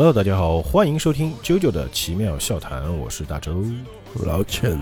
[0.00, 3.62] Hello，大家好，欢迎收听啾啾的奇妙笑谈，我是大周。
[4.24, 4.80] 老陈，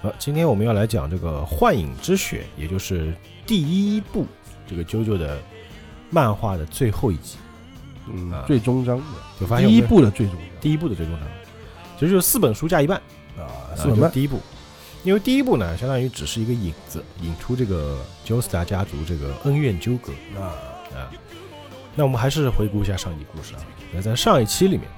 [0.00, 3.12] 好，今天我们要来讲这个《幻影之血》，也就是
[3.46, 4.24] 第一部
[4.66, 5.38] 这个啾啾的
[6.08, 7.36] 漫画的最后一集，
[8.10, 8.96] 嗯啊，最终章。
[8.96, 9.04] 的
[9.38, 10.44] 就发现第一部的最终章。
[10.62, 11.28] 第一部的最终章，
[11.98, 12.96] 其实就是四本书加一半，
[13.36, 14.40] 啊，啊四本半第一部。
[15.02, 20.10] 因为第一部呢，相当于只是一个引子，引出这个 Joestar 家族这个恩怨纠葛。
[20.40, 20.56] 啊，
[20.96, 21.12] 啊。
[21.94, 23.60] 那我们还是回顾一下上一集故事啊。
[23.94, 24.88] 那在上一期里面，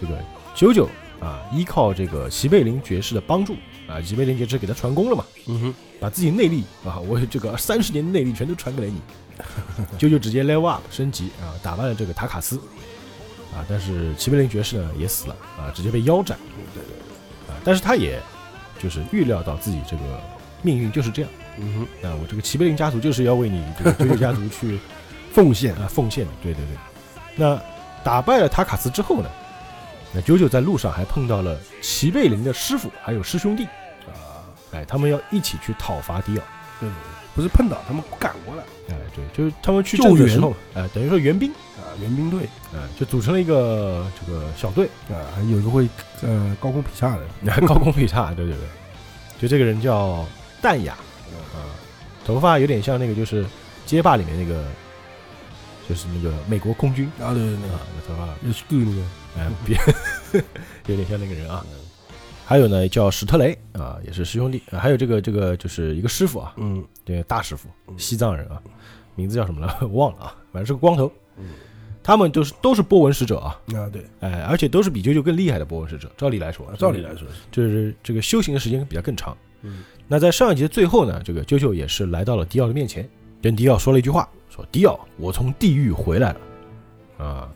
[0.00, 0.16] 这个
[0.54, 0.88] 九九
[1.20, 3.56] 啊，依靠这个齐贝林爵士的帮助
[3.88, 9.00] 啊，齐贝林爵士给他传功了嘛，嗯哼，把自己内力啊，我这个 三十年的内力全都传给了你，
[9.98, 12.60] 九九直接 level up 升级啊，打败了这个塔卡斯。
[13.52, 16.36] 啊，但是齐贝林爵士呢也死了啊，直接被腰斩
[16.74, 18.20] 对对，啊，但是他也
[18.82, 20.20] 就是预料到自己这个
[20.60, 24.76] 命运就是这样嗯哼，啊，我这个齐贝林家族就是要为你这个九九家族去
[25.32, 26.76] 奉献啊奉献的，对对对。
[27.36, 27.60] 那
[28.04, 29.28] 打败了塔卡斯之后呢，
[30.12, 33.64] 那九九在路上还碰到了齐贝林的师傅还有师兄弟，
[34.06, 36.42] 啊，哎，他们要一起去讨伐迪奥。
[37.34, 42.48] 不是碰到他们赶过来哎，对，就是他们去救援时候，哎，等于说援兵，啊，援兵队。
[42.72, 45.88] 哎，就组成了一个这个小队，啊，还有一个会
[46.22, 47.22] 呃高空劈叉的，
[47.66, 48.66] 高空劈叉，对对对，
[49.40, 50.24] 就这个人叫
[50.62, 50.92] 淡雅，
[51.54, 51.74] 啊，
[52.24, 53.44] 头发有点像那个就是
[53.84, 54.64] 街霸里面那个，
[55.88, 57.06] 就是那个美国空军。
[57.20, 59.02] 啊，对对对啊，，那头发，有是个那个，
[59.38, 59.78] 哎， 别，
[60.86, 61.64] 有点像那个人啊。
[62.46, 66.84] 还有呢，叫史特雷啊，也是师兄弟，啊还有这个这个就是一个师傅啊，嗯。
[67.04, 67.98] 这个大师傅，嗯。
[67.98, 68.60] 西藏人啊，
[69.14, 69.78] 名字叫什么了？
[69.92, 71.10] 忘了啊，反正是个光头。
[71.38, 71.44] 嗯。
[72.02, 76.10] 他们都是都是波纹使者啊，啊，对，哎，而且都是比啾啾更厉害的波纹使者。
[76.18, 79.34] 照理来说，照理来说，就是这个修行的时间比较更长。
[79.62, 79.82] 嗯。
[80.06, 83.08] 那在上一集的最后呢，这个啾啾也是来到了迪奥的面前，
[83.40, 86.40] 跟迪奥说了一句话，说：“迪奥，我从地狱回来了。”
[87.18, 87.50] 啊，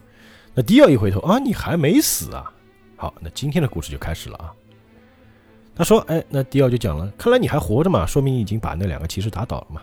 [0.55, 2.53] 那迪奥一回头啊，你还没死啊？
[2.97, 4.53] 好，那今天的故事就开始了啊。
[5.77, 9.83] 他说：“哎，那迪奥就讲了，看来你还活着嘛，说明你已经把那两个骑士打倒了嘛，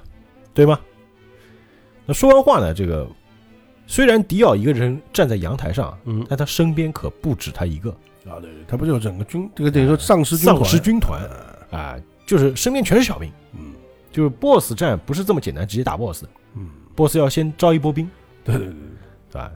[0.54, 0.78] 对吗？”
[2.06, 3.08] 那说完话呢，这个
[3.88, 7.90] 虽然迪奥一个人站在阳台上，嗯但他身边可不止他一个。
[8.30, 11.22] 啊，对，他不就整个军，这个等于说丧尸军丧尸军团
[11.72, 13.74] 啊啊，就是身边全是小兵，嗯
[14.12, 18.10] 就是 BOSS 战不是这么简单直接打 BOSS 的嗯，，BOSS 要先招一波兵，
[18.44, 18.76] 对对对，
[19.32, 19.52] 对吧？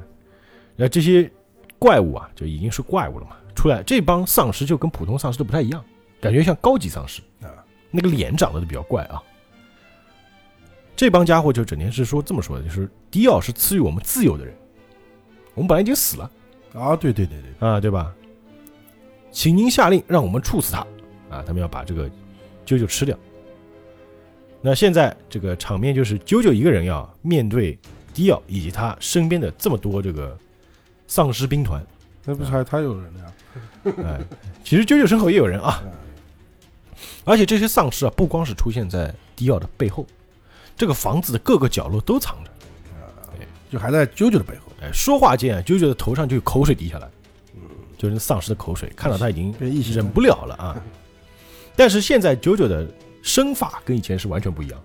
[0.75, 1.29] 那这些
[1.77, 5.83] 怪物啊，就已经是怪物了嘛，出来这帮丧尸就跟普通丧尸都不太一样，
[6.21, 7.49] 感觉像高级丧尸啊，
[7.91, 9.21] 那个脸长得都比较怪啊。
[10.95, 14.53] 这帮家伙就整天是说这么说的，就是迪奥是赐予我们自由的人，
[15.53, 16.29] 我们本来已经死了
[16.73, 18.13] 啊，对对对对，啊，对吧？
[19.31, 20.79] 请您下令让我们处死他
[21.29, 21.43] 啊！
[21.45, 22.09] 他们要把这个
[22.65, 23.15] 啾啾吃掉。
[24.61, 27.77] 那现在这个场面就是啾啾一个人要面对
[28.13, 30.37] 迪奥以及他身边的这么多这个
[31.07, 31.85] 丧尸兵团，
[32.25, 33.25] 那不是还他有人的呀？
[34.05, 34.19] 哎，
[34.63, 35.83] 其实啾啾身后也有人啊，啊
[37.23, 40.05] 而且这些丧尸啊，不光是出现在迪奥的背后，
[40.75, 42.51] 这个房子的各个角落都藏着。
[43.71, 47.07] 就还在啾啾的背后，哎，说话间啊，啾啾的头上就有口水滴下来，
[47.53, 47.61] 嗯，
[47.99, 49.53] 就是丧尸的口水，看到他已经
[49.93, 50.75] 忍不了了啊。
[51.75, 52.87] 但是现在九九的
[53.21, 54.79] 身法跟以前是完全不一样，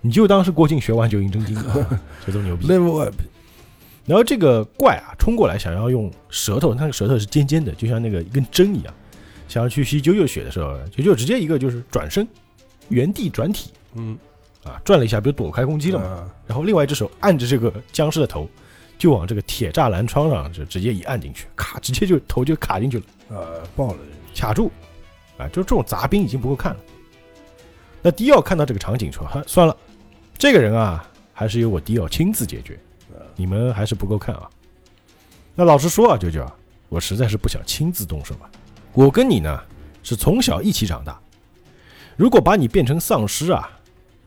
[0.00, 2.66] 你就当是郭靖学完九阴真经啊，就 这么牛逼。
[2.66, 3.14] level up，
[4.06, 8.94] 然后这个怪啊冲过来，想要用舌头，那个舌头是尖尖的，就像那个一根针一样，
[9.48, 12.26] 想要去吸九九血的时候，九九直接一个就是转身，
[12.88, 14.18] 原地转体嗯，
[14.64, 16.06] 啊，转了一下，不就躲开攻击了嘛？
[16.06, 18.48] 啊然后另外一只手按着这个僵尸的头，
[18.98, 23.04] 就往这个铁栅栏窗上就直接一按进去，卡，直接就头就卡进去了。
[23.30, 23.98] 呃，爆了，
[24.34, 24.70] 卡住，
[25.38, 26.80] 啊，就这种杂兵已经不够看了。
[28.06, 29.74] 那迪奥看到这个场景说：“哈，算了，
[30.36, 32.78] 这个人啊，还是由我迪奥亲自解决，
[33.34, 34.50] 你们还是不够看啊。”
[35.56, 36.46] 那老实说啊，舅舅，
[36.90, 38.50] 我实在是不想亲自动手啊。
[38.92, 39.58] 我跟你呢
[40.02, 41.18] 是从小一起长大，
[42.14, 43.70] 如果把你变成丧尸啊，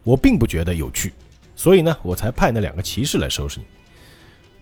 [0.02, 1.14] 我并不觉得有趣，
[1.56, 3.66] 所以呢，我才派那两个骑士来收拾你。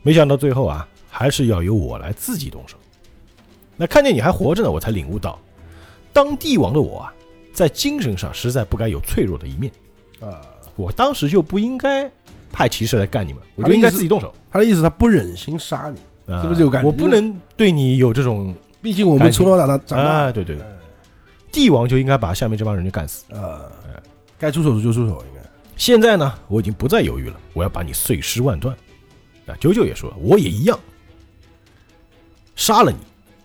[0.01, 2.75] 没想到最后啊，还是要由我来自己动手。
[3.77, 5.39] 那看见你还活着呢，我才领悟到，
[6.11, 7.13] 当帝王的我啊，
[7.55, 9.71] 在精神上实在不该有脆弱的一面。
[10.19, 10.41] 啊，
[10.75, 12.09] 我当时就不应该
[12.51, 16.87] 派骑士来干你们，我就应该自己动手，他的意思他不忍心杀你，啊是不是有感觉？
[16.87, 20.57] 我不能对你有这种毕竟我们从小长大长大，对，对
[21.51, 23.23] 帝王就应该把下面这帮人就干死。
[23.33, 23.61] 啊，
[24.37, 25.49] 该出手时就出手，应该。
[25.77, 28.75] 现在呢，我已经不再犹豫了，我要把你碎尸万段。
[29.47, 30.79] 啊，九九也说了，我也一样，
[32.55, 32.97] 杀了你，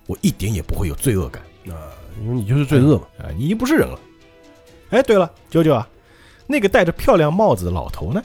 [0.06, 1.42] 我一点也不会有罪恶感。
[1.68, 1.74] 啊，
[2.20, 3.98] 因为你就是罪恶嘛，啊，你已经不是人了。
[4.90, 5.88] 哎，对了，舅舅啊，
[6.46, 8.22] 那个戴着漂亮帽子的老头呢？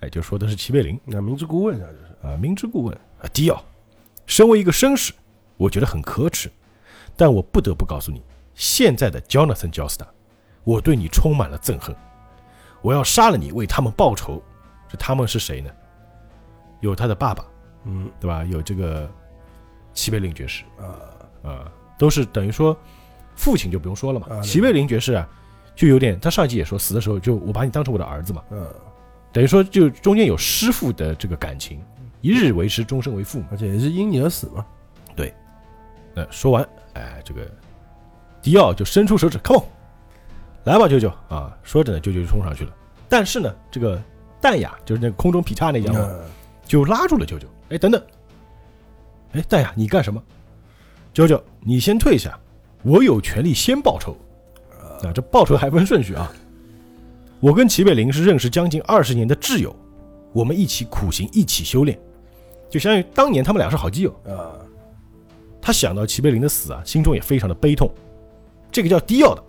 [0.00, 3.64] 哎，就说的是齐贝林那明知故问啊，就是啊，明知故问啊，迪奥，
[4.26, 5.12] 身为一个绅士，
[5.56, 6.50] 我觉得很可耻，
[7.16, 8.22] 但我不得不告诉你，
[8.54, 10.08] 现在的 Jonathan j o s t a
[10.64, 11.94] 我对你充满了憎恨，
[12.82, 14.42] 我要杀了你，为他们报仇。
[14.88, 15.70] 这他们是谁呢？
[16.80, 17.44] 有他的爸爸，
[17.84, 18.44] 嗯对吧？
[18.44, 19.10] 有这个
[19.94, 22.76] 齐贝林爵士啊啊、都是等于说
[23.36, 24.40] 父亲就不用说了嘛。
[24.40, 25.28] 齐贝林爵士啊，
[25.74, 28.66] 就有点他上一集也说，死的时候就我把你当成我的儿子嘛，嗯，
[29.32, 31.80] 等于说就中间有师父的这个感情，
[32.20, 33.46] 一日为师，终身为父嘛。
[33.50, 34.64] 而且也是因你而死嘛。
[35.16, 35.32] 对
[36.14, 37.46] 那说完，哎，这个
[38.40, 39.64] 迪奥就伸出手指，come on，
[40.64, 41.56] 来吧，舅舅啊！
[41.62, 42.72] 说着呢，舅舅就冲上去了。
[43.08, 44.00] 但是呢，这个
[44.40, 46.20] 淡雅就是那个空中劈叉那家伙，嗯
[46.64, 47.46] 就拉住了舅舅。
[47.68, 48.02] 哎，等等，
[49.32, 50.22] 哎，淡雅，你干什么？
[51.12, 52.38] 舅舅，你先退下，
[52.84, 54.16] 我有权利先报仇。
[54.80, 56.30] 啊，这报仇还分顺序啊。
[57.40, 59.74] 我跟齐北林是认识将近二十年的挚友，
[60.32, 61.98] 我们一起苦行，一起修炼，
[62.70, 64.10] 就相当于当年他们俩是好基友。
[64.26, 64.54] 啊，
[65.60, 67.90] 他想到齐北林的死啊，心中也非常的悲痛。
[68.70, 69.42] 这个叫迪奥的，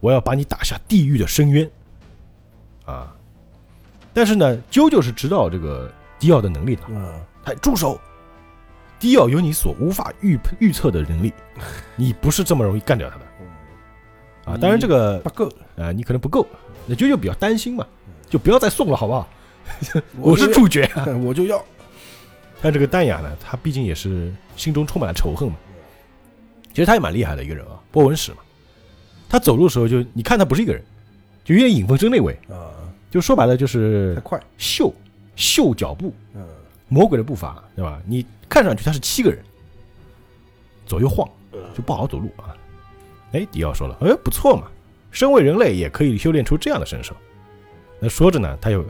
[0.00, 1.70] 我要把你打下地狱的深渊。
[2.84, 3.12] 啊！
[4.14, 6.82] 但是呢，啾啾是知道这个迪奥的能力的。
[6.88, 7.12] 嗯
[7.44, 8.00] 哎，住手！
[8.98, 11.32] 迪奥有你所无法预预测的能力，
[11.96, 13.24] 你不是这么容易干掉他的
[14.52, 14.56] 啊！
[14.56, 16.46] 当然，这个不够，啊，你可能不够。
[16.86, 17.86] 那啾啾比较担心嘛，
[18.30, 19.28] 就不要再送了，好不好？
[20.20, 20.88] 我是主角。
[21.24, 21.62] 我就要。
[22.62, 25.56] 但这个淡雅呢，他毕竟也是心中充满了仇恨嘛。
[26.72, 28.38] 其实他也蛮厉害的一个人啊，波纹史嘛。
[29.28, 30.80] 他走路的时候就，你看他不是一个人，
[31.44, 32.70] 就有点影分身那位，啊，
[33.10, 34.40] 就说白了就是太快。
[34.56, 34.94] 秀
[35.34, 36.46] 秀脚步，嗯
[36.88, 38.00] 魔鬼的步伐，对吧？
[38.06, 39.42] 你看上去他是七个人，
[40.86, 41.28] 左右晃，
[41.74, 42.54] 就不好好走路啊。
[43.32, 44.68] 哎，迪奥说了，哎，不错嘛，
[45.10, 47.14] 身为人类也可以修炼出这样的身手。
[47.98, 48.84] 那说着呢，他又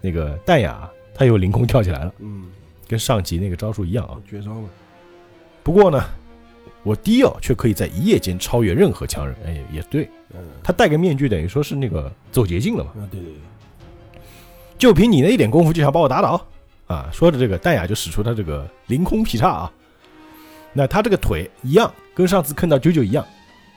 [0.00, 2.46] 那个淡雅，他又凌空跳起来了，嗯，
[2.88, 4.16] 跟上集那个招数一样啊。
[4.28, 4.68] 绝招嘛。
[5.62, 6.02] 不过呢，
[6.82, 9.36] 我迪奥却可以在一夜间超越任何强人。
[9.44, 12.90] 哎，也对，嗯他戴个面具，等于说是那个走捷径了嘛。
[12.96, 14.20] 啊，对对对，
[14.76, 16.44] 就凭你那一点功夫就想把我打倒
[16.86, 17.08] 啊？
[17.12, 19.72] 说着这个淡雅就使出他这个凌空劈叉啊。
[20.72, 23.26] 那他这个腿一样，跟上次看到九九一样，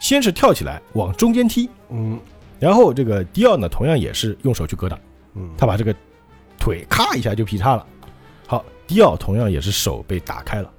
[0.01, 2.19] 先是跳起来往中间踢，嗯
[2.59, 4.99] 然后这个迪奥呢同样也是用手去格挡，
[5.35, 5.95] 嗯，他把这个
[6.57, 7.85] 腿咔一下就劈叉了。
[8.45, 10.69] 好，迪奥同样也是手被打开了，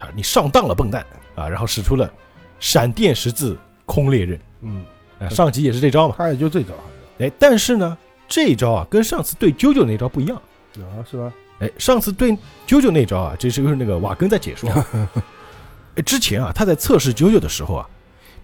[0.00, 1.02] 啊，你上当了，笨蛋
[1.34, 1.48] 啊！
[1.48, 2.12] 然后使出了
[2.60, 3.56] 闪电十字
[3.86, 4.84] 空裂刃，嗯，
[5.18, 6.14] 啊，上集也是这招嘛。
[6.18, 6.74] 他也就这招，
[7.20, 7.96] 哎，但是呢，
[8.28, 10.42] 这一招啊跟上次对啾啾那招不一样。
[10.80, 11.32] 啊，是吧？
[11.58, 12.32] 哎，上次对
[12.66, 14.86] 啾啾那招啊，这是就是那个瓦根在解说啊。
[15.96, 17.88] 哎，之前啊，他在测试啾啾的时候啊，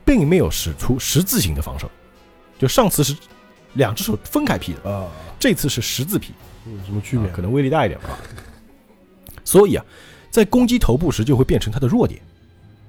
[0.04, 1.90] 并没有使出十字形的防守，
[2.58, 3.16] 就上次是
[3.74, 5.06] 两只手分开劈的，啊，
[5.38, 6.32] 这次是十字劈，
[6.66, 7.26] 有什么区别？
[7.28, 8.18] 啊可能威力大一点吧。
[9.44, 9.84] 所以啊，
[10.30, 12.20] 在攻击头部时就会变成他的弱点，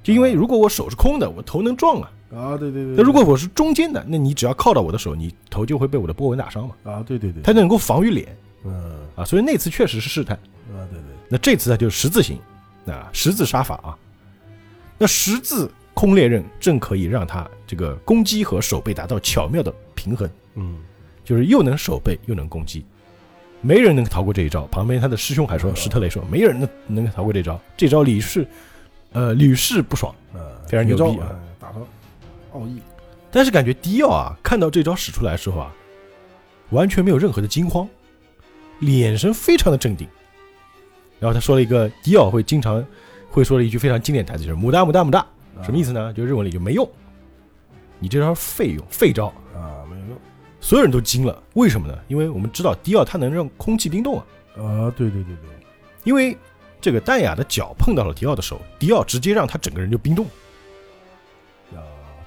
[0.03, 2.95] 就因为如果我手是空的，我头能撞啊；啊，对对对。
[2.97, 6.75] 那如果我是中间的，那你只要靠到我的手，你头就会被我的波纹打伤嘛。
[6.83, 10.35] 啊，对对对，它能够防御脸嗯啊，所以那次确实是试探。
[10.35, 12.39] 啊，对对，那这次呢就是十字形，
[12.87, 13.97] 啊，十字杀法啊。
[14.97, 20.77] 那十字空裂刃正可以让他这个攻击和守备达到巧妙的平衡，嗯
[21.23, 22.85] 就是又能守备又能攻击，
[23.61, 24.65] 没人能逃过这一招。
[24.67, 28.47] 旁边他的师兄还说，嗯史特雷说，没人能能逃过这招，这招屡试，
[29.13, 30.13] 呃，屡试不爽。
[30.33, 31.79] 啊，非常牛逼啊打到
[32.53, 32.81] 奥义，
[33.31, 35.73] 但是感觉迪奥啊，看到这招使出来的时候啊，
[36.71, 37.87] 完全没有任何的惊慌，
[38.79, 40.07] 眼神非常的镇定。
[41.19, 42.85] 然后他说了一个迪奥会经常
[43.29, 45.25] 会说的一句非常经典台词，就是“母大母大母大”，
[45.61, 46.13] 什么意思呢？
[46.13, 46.89] 就日文里就没用，
[47.99, 49.83] 你这招废用废招，啊？
[49.89, 50.17] 没有用
[50.61, 51.43] 所有人都惊了。
[51.55, 51.99] 为什么呢？
[52.07, 54.25] 因为我们知道迪奥他能让空气冰冻啊，
[54.57, 55.49] 啊，对对对对，
[56.05, 56.37] 因为
[56.79, 60.25] 这个淡雅的脚碰到了迪奥的手，迪奥直接让他整个人就冰冻，
[61.75, 61.83] 啊，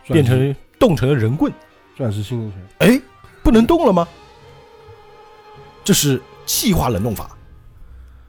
[0.07, 1.51] 变成冻成了人棍。
[1.97, 3.01] 钻石新人拳，哎，
[3.43, 4.07] 不能动了吗？
[5.85, 7.37] 这是气化冷冻法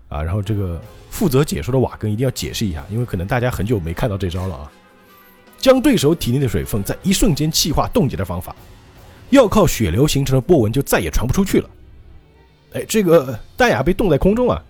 [0.09, 0.21] 啊。
[0.21, 4.71] 然后这个负责解说的瓦根一定要解释一下，因为可能大家很久没看到这招了啊。
[5.57, 8.55] 将对手体内的水分在一瞬间气化冻结的方法，
[9.29, 11.69] 要靠血流形成的波纹就再也传不出去了。
[12.73, 14.61] 哎，这个戴雅被冻在空中啊，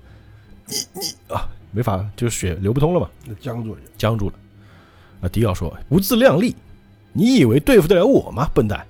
[0.68, 3.10] 你你啊，没法，就是血流不通了嘛。
[3.26, 4.36] 那僵住了，僵住了。
[5.22, 6.56] 啊，迪奥说：“不自量力，
[7.14, 8.86] 你以为对付得了我吗，笨蛋？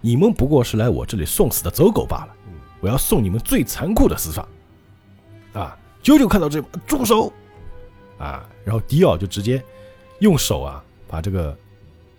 [0.00, 2.36] 你们不过是来我这里送死的走狗罢了。
[2.80, 4.46] 我要送你们最残酷的死法。”
[5.52, 7.32] 啊，啾啾看到这，住手！
[8.18, 9.62] 啊，然后迪奥就直接
[10.20, 11.56] 用手啊，把这个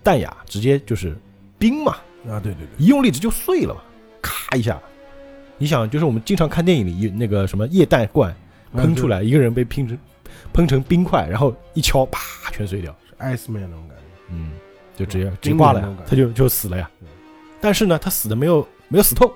[0.03, 1.15] 弹雅直接就是
[1.57, 1.93] 冰嘛，
[2.27, 3.81] 啊，对对对，一用力直就碎了嘛，
[4.21, 4.79] 咔一下。
[5.57, 8.35] 你想，就是我们经常看电影里那个什么液氮罐
[8.73, 9.97] 喷出来，一个人被拼成
[10.51, 12.19] 喷成冰块，然后一敲，啪，
[12.51, 12.93] 全碎掉。
[13.07, 14.03] 是 Ice Man 那种感觉。
[14.29, 14.53] 嗯，
[14.97, 17.07] 就直接嗯直接挂了他就就死了呀嗯。
[17.61, 19.31] 但是呢，他死的没有没有死透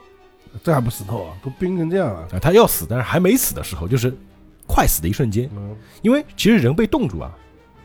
[0.64, 1.34] 这还不死透啊？
[1.44, 2.22] 都冰成这样了。
[2.32, 4.16] 啊，他要死，但是还没死的时候，就是
[4.68, 5.50] 快死的一瞬间。
[5.56, 7.32] 嗯因为其实人被冻住啊，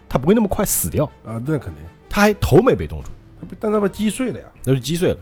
[0.09, 3.11] 他不会那么快死掉，啊，那肯定，他还头没被冻住，
[3.59, 4.47] 但他被击碎了呀。
[4.65, 5.19] 那就击碎了。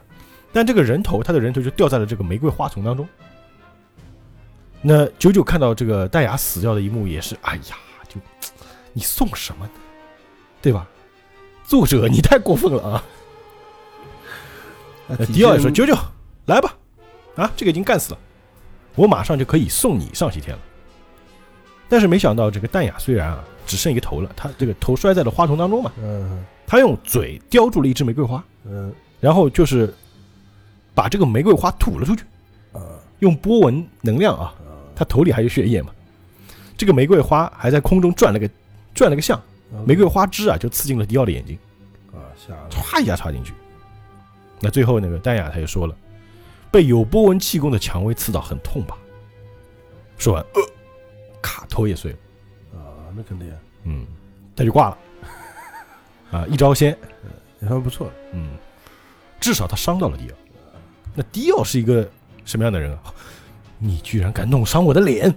[0.52, 3.06] 但这个人头，他的人头就掉在了这个玫瑰花丛当中。
[4.80, 7.76] 那九九看到这个戴雅死掉的一幕，也是，哎呀，
[8.08, 8.20] 就
[8.92, 9.72] 你送什么呢？
[10.60, 10.88] 对吧？
[11.64, 13.04] 作者，你太过分了啊！
[15.32, 15.94] 迪奥也说：“九九，
[16.46, 16.74] 来吧，
[17.38, 18.18] 啊，这个已经干死了，
[18.96, 20.62] 我马上就可以送你上西天了。”
[21.88, 29.94] 但是没想到，这个淡雅虽然啊只剩一个头了，他这个头摔在了花丛当中嘛，嗯他用嘴叼住了一支玫瑰花，嗯然后就是
[30.94, 32.24] 把这个玫瑰花吐了出去，
[32.72, 32.80] 啊
[33.20, 35.92] 用波纹能量啊，啊，他头里还有血液嘛，
[36.76, 38.50] 这个玫瑰花还在空中转了个
[38.94, 39.40] 转了个向，
[39.86, 41.58] 玫瑰花枝啊就刺进了迪奥的眼睛。
[42.12, 42.54] 啊吓。
[42.68, 43.54] 歘一下插进去。
[44.60, 45.94] 那最后那个淡雅他也说了，
[46.78, 48.96] 被有波纹气功的蔷薇刺到很痛吧？
[50.16, 50.62] 说完，呃，
[51.42, 52.18] 卡头也碎了，
[52.78, 54.06] 啊，那肯定，嗯，
[54.54, 54.98] 他就挂了。
[56.30, 56.96] 啊，一招鲜，
[57.60, 58.08] 也算不错。
[58.32, 58.50] 嗯，
[59.40, 60.36] 至少他伤到了迪奥。
[61.16, 62.08] 那迪奥是一个
[62.44, 63.12] 什么样的人啊？
[63.76, 65.28] 你居然敢弄伤我的脸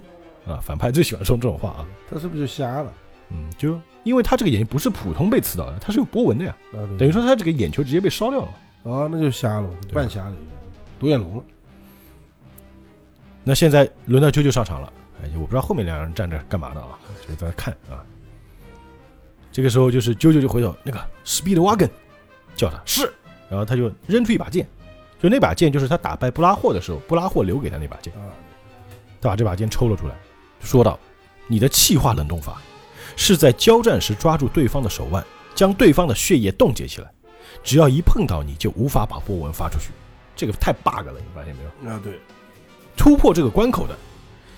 [0.46, 0.60] 啊！
[0.62, 1.86] 反派最喜欢说这种话啊。
[2.08, 2.92] 他是不是就瞎了？
[3.30, 8.48] 嗯，就因为他这个眼睛不是普通被刺到的，他是有波纹的呀，啊，等于说他这个眼球直接被烧掉了。
[8.84, 10.36] 啊，那就瞎了，半瞎了，
[11.02, 11.42] 独眼龙了。
[13.42, 16.96] 那现在轮到啾啾上场了，哎，我不知道后面两个人站着干嘛的啊，
[17.28, 18.06] 就在那看啊。
[19.50, 21.90] 这个时候就是啾啾就回头，那个 Speed Wagon
[22.54, 23.12] 叫他是，
[23.50, 24.64] 然后他就扔出一把剑，
[25.20, 28.30] 就那把剑就是他打败布拉霍的时候，布拉霍留给他那把剑，啊，
[29.20, 30.14] 他把这把剑抽了出来，
[30.60, 30.96] 说道
[31.48, 32.62] ：“你的气化冷冻法
[33.16, 37.10] 是在交战时抓住对方的手腕，将对方的血液冻结起来，
[37.64, 39.90] 只要一碰到你就无法把波纹发出去，
[40.42, 41.94] 这个太 bug 了，你发现没有？
[41.94, 42.18] 啊对，
[42.96, 43.96] 突破这个关口的，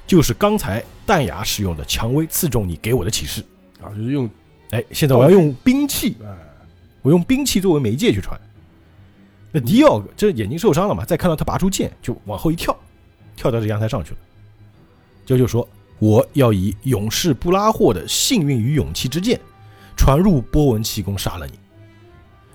[0.07, 3.45] 就是刚才弹牙使用的蔷薇刺中你给我的启示。
[3.83, 4.31] 啊就是用
[4.71, 6.35] 哎，现在我要用兵器，哎
[7.03, 8.41] 我用兵器作为媒介去传。
[9.53, 12.75] 那迪奥这眼睛受伤了嘛，再看到他拔出剑，就往后一跳，
[13.37, 14.17] 跳到这阳台上去了。
[15.27, 15.69] 舅舅说
[16.01, 19.39] ：“我要以勇士布拉霍的幸运与勇气之剑，
[19.99, 21.59] 传入波纹气功，杀了你。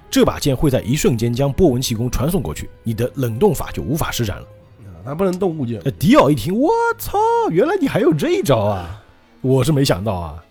[0.10, 4.44] 这把剑会在一瞬间将波纹气功传送过去，你的冷冻法就无法施展了。”
[4.86, 7.18] 啊，他不能动物件那迪奥一听，我操，
[7.50, 9.02] 原来你还有这一招啊！
[9.42, 10.44] 我是没想到啊，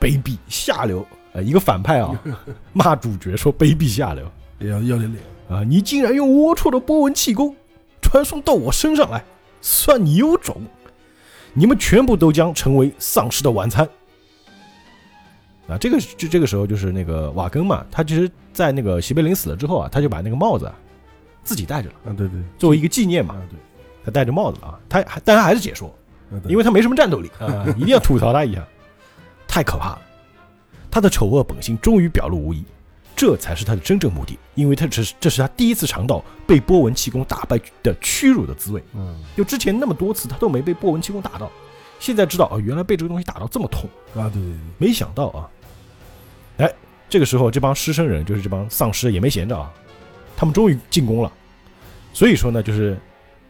[0.00, 2.22] 卑鄙下流呃，一个反派啊，
[2.72, 4.24] 骂主角说卑鄙下流
[4.58, 5.22] 也要要点脸。
[5.48, 5.64] 啊！
[5.64, 7.54] 你竟然用龌龊的波纹气功
[8.00, 9.24] 传送到我身上来，
[9.60, 10.56] 算你有种！
[11.52, 13.88] 你们全部都将成为丧尸的晚餐。
[15.70, 20.74] 啊，这个就这个时候就是那个瓦根嘛，他其实，在那个席贝林死了之后啊，他就把那个帽子啊
[21.44, 23.34] 自己戴着了，啊对对，作为一个纪念嘛。
[23.34, 23.58] 啊对，
[24.04, 25.92] 他戴着帽子了啊，他还但他还是解说，
[26.48, 28.66] 因为他没什么战斗力啊， 一定要吐槽他一下，
[29.46, 30.02] 太可怕了。
[30.90, 32.64] 他的丑恶本性终于表露无遗，
[33.14, 38.82] 这才是他的真正目的，因为他这是这是他第一次尝到被波纹气功打败的屈辱的滋味。
[38.94, 41.50] 嗯就之前那么多次他都没被波纹气功打到，
[41.98, 45.48] 现在知道啊，原来被这个东西打到这么痛，啊对对对，没想到啊。
[47.10, 49.72] 哎，这个时候这帮狮身人就是这帮丧尸也没闲着啊，
[50.36, 51.32] 他们终于进攻了。
[52.14, 52.96] 所以说呢，就是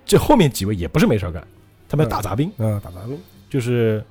[0.06, 1.46] 这后面几位也不是没事儿干，
[1.88, 2.50] 他们要打杂兵。
[2.56, 3.18] 嗯打杂兵
[3.50, 4.02] 就是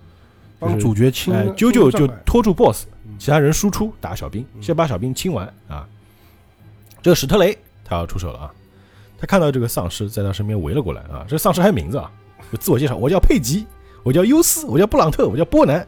[0.59, 5.87] 帮主角清啾啾就拖住 BOSS，嗯其他人输出打小兵，嗯先把小兵清完啊。
[7.01, 8.51] 这个史特雷他要出手了啊，
[9.17, 12.11] 他看到这个丧尸在他身边围了过来啊，这丧尸还有名字啊，
[12.51, 13.65] 就自我介绍，我叫佩吉，
[14.03, 15.87] 我叫优斯，我叫布朗特，我叫波南。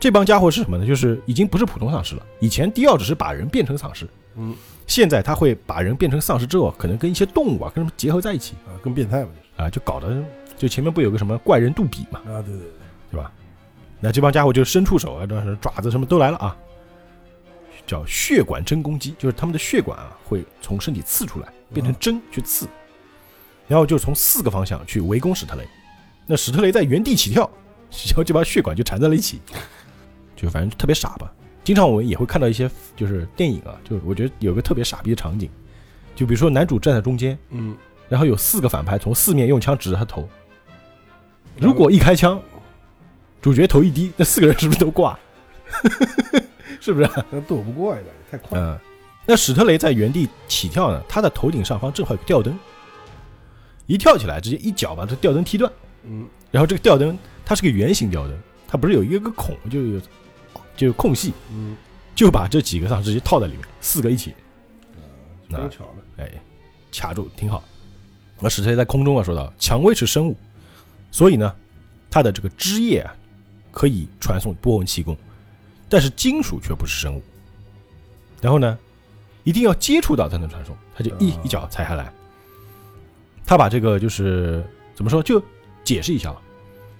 [0.00, 0.86] 这帮家伙是什么呢？
[0.86, 2.24] 就是已经不是普通丧尸了。
[2.40, 4.54] 以前迪奥只是把人变成丧尸，嗯
[4.86, 10.22] 现在他会把人变成丧尸之后，可能跟一些动物啊，跟什么结合在一起啊更变态嘛啊，就搞得
[10.56, 12.70] 就前面不有个什么怪人杜比嘛，啊对对对，
[13.10, 13.30] 对吧？
[14.00, 16.56] 那这帮家伙就伸出手啊，这爪子什么都来了啊，
[17.86, 22.66] 叫血管针攻击，就是他们的血管啊会从身体刺出来，变成针去刺，
[23.66, 25.66] 然后就从四个方向去围攻史特雷。
[26.26, 27.50] 那史特雷在原地起跳，
[28.06, 29.40] 然后就把血管就缠在了一起，
[30.38, 31.32] 就反正特别傻吧。
[31.64, 35.50] 经常我们也会看到一些就是电影啊，就我觉得有个特别傻逼的场景，
[36.14, 37.76] 就比如说男主站在中间，嗯，
[38.08, 40.26] 然后有四个反派从四面用枪指着他头，
[41.58, 42.40] 如果一开枪，
[43.42, 45.18] 主角头一低，那四个人是不是都挂？
[46.80, 47.10] 是不是？
[47.30, 48.78] 那躲不过呀，太快，嗯，
[49.26, 52.58] 那史特雷在原地起跳呢，他的头顶上方正好有个吊灯，
[53.86, 55.70] 一跳起来直接一脚把这吊灯踢断，
[56.04, 56.26] 嗯。
[56.50, 58.34] 然后这个吊灯它是个圆形吊灯，
[58.66, 60.00] 它不是有一个孔，就有
[60.78, 61.76] 就有空隙，嗯，
[62.14, 64.32] 就把这几个丧尸直接套在里面，四个一起，
[65.50, 66.30] 非常巧了，哎，
[66.92, 67.64] 卡住，挺好。
[68.38, 70.36] 那史特在空中啊说到，蔷薇是生物，
[71.10, 71.52] 所以呢，
[72.08, 73.12] 它的这个枝叶啊
[73.72, 75.16] 可以传送波纹气功，
[75.88, 77.22] 但是金属却不是生物。
[78.40, 78.78] 然后呢，
[79.42, 82.12] 一定要接触到才能传送，他就一哦一脚踩下来。
[83.44, 85.42] 他把这个就是怎么说，就
[85.82, 86.32] 解释一下，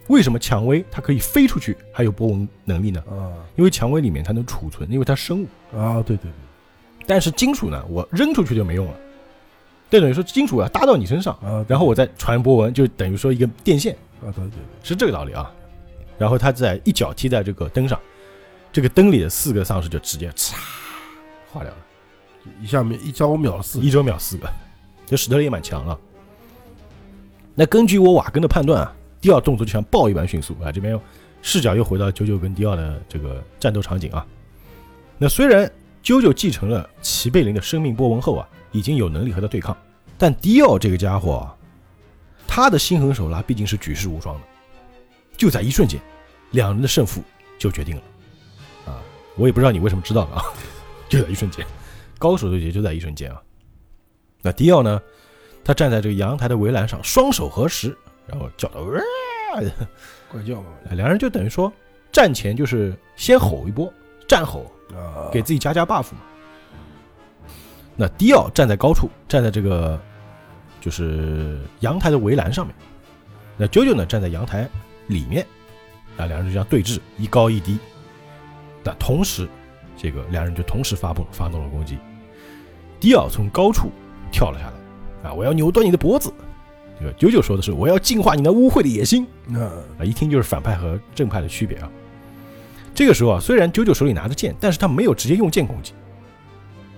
[0.08, 3.02] 为什么蔷薇它可以飞出去，还有波纹能力呢？
[3.08, 5.46] 啊因为蔷薇里面它能储存，因为它生物。
[5.76, 8.94] 啊，对对对，但是金属呢，我扔出去就没用了。
[9.90, 15.50] 这等于说金属要搭到你身上，啊，然后我再传波纹，就等于说一个电线，啊，对对对，是这个道理啊。
[16.18, 17.98] 然后他再一脚踢在这个灯上，
[18.72, 20.54] 这个灯里的四个丧尸就直接嚓
[21.52, 21.76] 化掉了，
[22.60, 24.48] 一下面一招秒四，一招秒四个，
[25.06, 25.98] 这史特雷也蛮强了。
[27.54, 30.70] 那根据我瓦根的判断啊，迪奥动作就像豹一般迅速啊。
[30.70, 30.98] 这边
[31.42, 34.26] 视角又回到九九跟迪奥的这个战斗场景啊。
[35.18, 35.70] 那虽然
[36.02, 39.76] 啾啾继承了齐贝林的生命波纹后啊，已经有能力和他对抗，
[40.16, 41.56] 但迪奥这个家伙啊，
[42.46, 44.42] 他的心狠手辣毕竟是举世无双的，
[45.36, 46.00] 就在一瞬间，
[46.52, 47.22] 两人的胜负
[47.58, 48.02] 就决定了
[48.86, 49.02] 啊！
[49.36, 50.44] 我也不知道你为什么知道的啊，
[51.08, 51.66] 就在一瞬间，
[52.18, 53.42] 高手对决就在一瞬间啊。
[54.40, 55.02] 那迪奥呢，
[55.64, 57.96] 他站在这个阳台的围栏上，双手合十，
[58.28, 59.00] 然后叫道：“哇
[60.30, 61.72] 怪叫嘛，两人就等于说
[62.12, 63.90] 战前就是先吼一波
[64.28, 66.18] 战吼，啊，给自己加加 buff 嘛。
[67.96, 69.98] 那迪奥站在高处，站在这个
[70.80, 72.76] 就是阳台的围栏上面。
[73.56, 74.68] 那啾啾呢站在阳台
[75.06, 75.44] 里面，
[76.18, 77.78] 啊，两人就这样对峙，一高一低。
[78.84, 79.48] 那同时，
[79.96, 81.98] 这个两人就同时发动发动了攻击。
[83.00, 83.90] 迪奥从高处
[84.30, 86.32] 跳了下来，啊，我要扭断你的脖子。
[86.98, 89.26] 这个九九说的是我要净化你那污秽的野心。
[89.46, 91.88] 那啊，一听就是反派和正派的区别啊。
[92.94, 95.92] 这个时候啊，虽然九九手里拿着剑，但是他没有直接用剑攻击。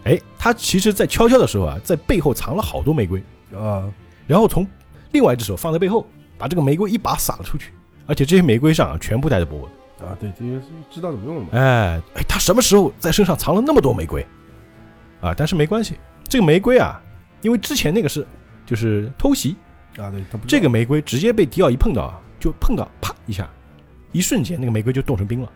[0.04, 3.22] 哎，他其实在悄悄的时候啊，在背后藏了好多玫瑰，
[3.54, 3.84] 啊，
[4.26, 4.66] 然后从
[5.12, 6.06] 另外一只手放在背后，
[6.38, 7.72] 把这个玫瑰一把撒了出去，
[8.06, 10.08] 而且这些玫瑰上啊全部带着波纹。
[10.08, 14.26] 啊，对，这些是知道怎么用了嘛，哎哎，他什么时候在身上藏了那么多玫瑰？
[15.20, 16.98] 啊，但是没关系，这个玫瑰啊，
[17.42, 18.26] 因为之前那个是
[18.64, 19.56] 就是偷袭，
[19.96, 23.48] 啊，对，他不这个玫瑰直接被迪奥一碰到啊，就碰到啪一下，
[24.12, 25.50] 一瞬间那个玫瑰就冻成冰了。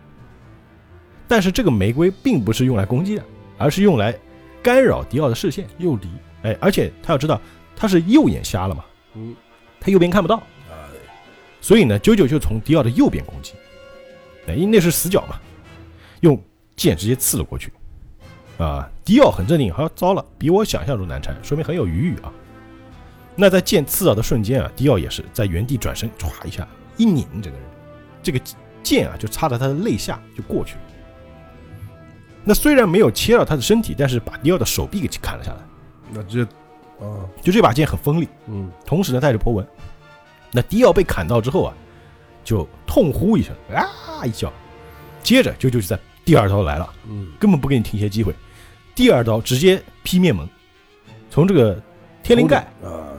[1.27, 3.25] 但是这个玫瑰并不是用来攻击的，
[3.57, 4.15] 而是用来
[4.63, 5.67] 干扰迪奥的视线。
[5.79, 6.09] 诱敌，
[6.43, 7.41] 哎，而且他要知道
[7.75, 9.35] 他是右眼瞎了嘛，嗯，
[9.81, 10.75] 他右边看不到，啊，
[11.61, 13.55] 所以呢，九九就从迪奥的右边攻击，
[14.47, 15.41] 哎，因为那是死角嘛，
[16.21, 16.39] 用
[16.77, 17.73] 剑直接刺了过去。
[18.59, 22.33] 啊，迪奥很镇定，好像，糟了，比我想象中难缠，说明很有余裕啊。
[23.37, 26.67] 那在剑刺到的瞬间啊，迪奥也是在原地转身，歘一下
[26.97, 27.69] 一拧，整个人，
[28.23, 28.41] 这个
[28.83, 30.81] 剑啊就插在他的肋下就过去了。
[32.45, 35.59] 那虽然没有切到他的身体，但是把迪奥的手臂给砍了下来。
[36.13, 36.43] 那这，
[37.01, 39.67] 啊，就这把剑很锋利，嗯，同时呢带着波纹。
[40.53, 41.75] 那迪奥被砍到之后啊，
[42.45, 44.53] 就痛呼一声啊一叫，
[45.23, 48.33] 接着就就是在第二刀来了，嗯，根本不给你停歇机会，
[48.95, 50.49] 第二刀直接劈面门，
[51.31, 51.83] 从这个
[52.23, 53.14] 天灵盖啊，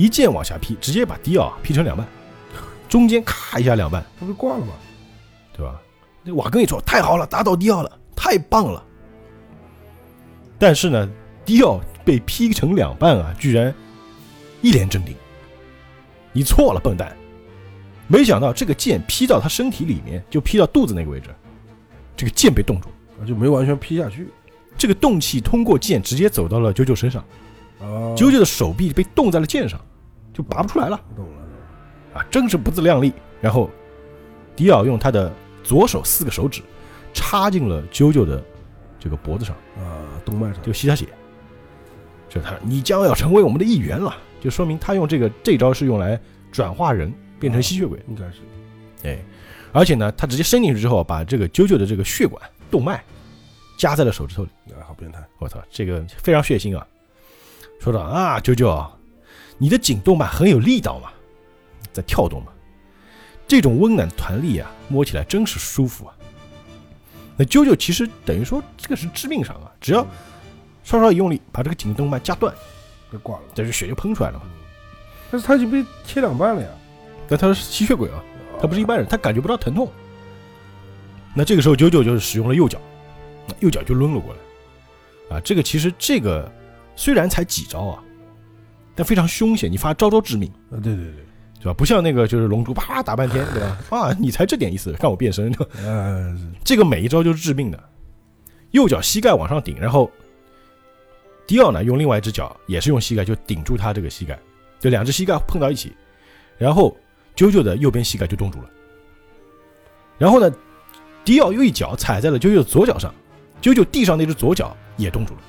[0.00, 2.06] 一剑往下劈，直接把迪奥劈成两半，
[2.88, 4.72] 中间咔一下两半，他不是挂了吗？
[5.54, 5.78] 对吧？
[6.22, 8.82] 那瓦根一说太好了，打倒迪奥了，太棒了。
[10.58, 11.06] 但是呢，
[11.44, 13.74] 迪奥被劈成两半啊，居然
[14.62, 15.14] 一脸镇定。
[16.32, 17.14] 你错了，笨蛋！
[18.06, 21.28] 没想到这个剑劈到他身体里面，就劈到肚子那个位置，
[22.16, 22.88] 这个剑被冻住，
[23.20, 24.28] 啊，就没完全劈下去，
[24.78, 27.22] 这个动气通过剑直接走到了九九身上，
[27.80, 29.78] 啊，九九的手臂被冻在了剑上，
[30.32, 31.00] 就拔不出来了。
[31.16, 33.12] 懂了，啊，真是不自量力。
[33.40, 33.70] 然后，
[34.54, 36.62] 迪奥用他的左手四个手指
[37.12, 38.42] 插进了啾啾的
[38.98, 41.06] 这个脖子上，啊，动脉上，就吸他血。
[42.28, 46.20] 就他，你将要成为我们的一员了，就说明他用这个这招是用来
[46.52, 47.98] 转化人变成吸血鬼。
[48.08, 48.40] 应该是，
[49.02, 49.18] 哎，
[49.72, 52.40] 而且呢，他直接伸进去之后，把这个啾啾的这个血管
[52.70, 53.02] 动脉
[53.76, 54.50] 夹在了手指头里。
[54.74, 56.86] 啊，好变态，我操，这个非常血腥啊！
[57.80, 58.86] 说道啊，啾啾，
[59.62, 61.10] 你的颈动脉很有力道嘛，
[61.92, 62.50] 在跳动嘛，
[63.46, 66.16] 这种温暖弹力啊，摸起来真是舒服啊。
[67.36, 70.02] 那啾啾其实等于说这个是致命伤啊，只要
[70.82, 72.54] 稍稍一用力，把这个颈动脉夹断，
[73.12, 74.46] 被挂了，这就血就喷出来了嘛。
[75.30, 76.68] 但是他已经被切两半了呀，
[77.28, 78.24] 但他是吸血鬼啊，
[78.58, 79.86] 他不是一般人，他感觉不到疼痛。
[81.34, 82.80] 那这个时候，啾啾就是使用了右脚，
[83.60, 85.36] 右脚就抡了过来。
[85.36, 86.50] 啊，这个其实这个
[86.96, 88.02] 虽然才几招啊，
[89.00, 90.46] 但非常凶险，你发招招致命。
[90.70, 91.14] 啊，对对对，
[91.58, 91.72] 对吧？
[91.72, 93.78] 不像那个就是龙珠啪打半天，对吧？
[93.96, 95.50] 啊，你才这点意思，看我变身，
[95.82, 97.82] 呃，这个每一招就是致命的，
[98.72, 100.10] 右脚膝盖往上顶，然后
[101.46, 104.38] 迪奥呢用另外一只脚也是用膝盖就顶住他这个膝盖，
[104.78, 105.94] 就两只膝盖碰到一起，
[106.58, 106.94] 然后
[107.34, 108.68] 啾啾的右边膝盖就冻住了，
[110.18, 110.54] 然后呢，
[111.24, 113.14] 迪奥又一脚踩在了啾啾的左脚上，
[113.62, 115.40] 啾啾地上那只左脚也冻住了，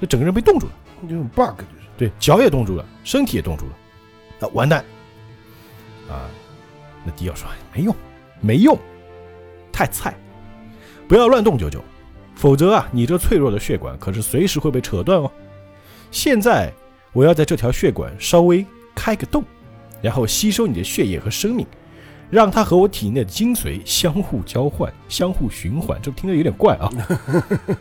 [0.00, 0.72] 就整个人被冻住了，
[1.08, 3.72] 这种 bug 就是，对，脚也冻住了，身体也冻住了，
[4.40, 4.84] 啊，完蛋，
[6.10, 6.26] 啊，
[7.04, 7.94] 那迪奥说没用，
[8.40, 8.76] 没用，
[9.72, 10.12] 太菜，
[11.06, 11.80] 不要乱动九九，
[12.34, 15.30] 否则啊，你这脆弱的血管可是随时会被扯断哦。
[16.10, 16.72] 现在
[17.12, 19.44] 我要在这条血管稍微开个洞，
[20.00, 21.64] 然后吸收你的血液和生命，
[22.30, 26.00] 让它和我体内的精髓相互交换、相互循环。
[26.02, 26.90] 这听着有点怪啊，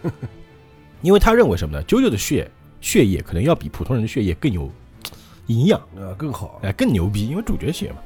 [1.01, 1.84] 因为他认为什么呢？
[1.88, 2.47] 九九的血
[2.81, 4.69] 血液可能要比普通人的血液更有
[5.47, 5.79] 营养。
[5.95, 7.97] 啊，更好，哎，更牛逼，因为主角血嘛。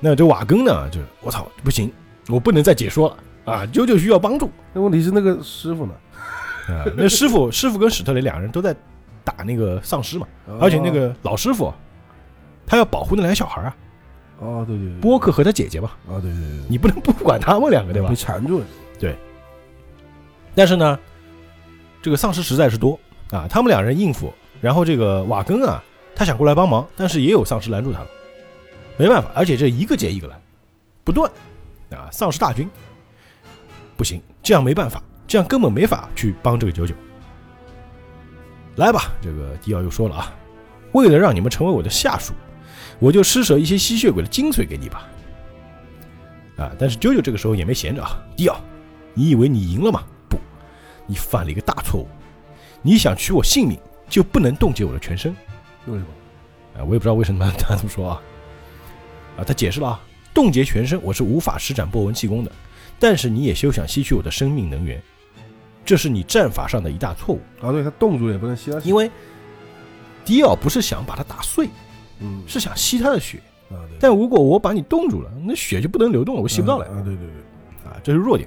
[0.00, 1.90] 那这瓦根呢，就是我操，不行，
[2.28, 3.66] 我不能再解说了啊！
[3.66, 5.94] 舅舅需要帮助那问题是那个师傅呢？
[6.74, 6.84] 啊。
[6.96, 8.74] 那师傅，师傅跟史特雷两个人都在
[9.22, 10.26] 打那个丧尸嘛，
[10.60, 11.72] 而且那个老师傅，
[12.66, 13.76] 他要保护那两个小孩啊，
[14.40, 18.14] 哦，对对对，波克和他姐姐吧，啊，对对对，你不能不管他们两个，对吧被？
[18.14, 18.66] 缠住了，
[18.98, 19.16] 对
[20.54, 20.98] 但是呢，
[22.02, 22.98] 这个丧尸实在是多
[23.34, 25.82] 啊，他们两人应付，然后这个瓦根啊，
[26.14, 28.06] 他想过来帮忙，但是也有丧尸拦住他了，
[28.96, 30.40] 没办法，而且这一个接一个来，
[31.02, 31.28] 不断
[31.90, 32.70] 啊，丧尸大军
[33.96, 36.94] 不行，这样没办法，这样根本没法去帮这个九九。
[38.76, 40.32] 来吧，这个迪奥又说了啊，
[40.92, 42.34] 为了让你们成为我的下属，
[43.00, 45.08] 我就施舍一些吸血鬼的精髓给你吧。
[46.56, 48.60] 啊，但是九九这个时候也没闲着啊，迪奥，
[49.12, 50.04] 你以为你赢了吗？
[50.28, 50.38] 不，
[51.04, 52.08] 你犯了一个大错误。
[52.86, 53.78] 你想取我性命，
[54.10, 55.34] 就不能冻结我的全身。
[55.86, 56.06] 为什么？
[56.78, 58.22] 啊，我也不知道为什么他这么说啊。
[59.38, 60.00] 啊，他解释了啊，
[60.34, 62.52] 冻结全身我是无法施展波纹气功的，
[62.98, 65.02] 但是你也休想吸取我的生命能源，
[65.82, 67.40] 这是你战法上的一大错误。
[67.62, 69.10] 啊，对他冻住也不能吸他血，因为
[70.22, 71.70] 迪奥不是想把他打碎，
[72.20, 73.38] 嗯，是想吸他的血。
[73.70, 78.46] 啊，对，但如果我把你冻住了，那血就不能流动了，我吸不到了啊，对对对，啊，这是弱点。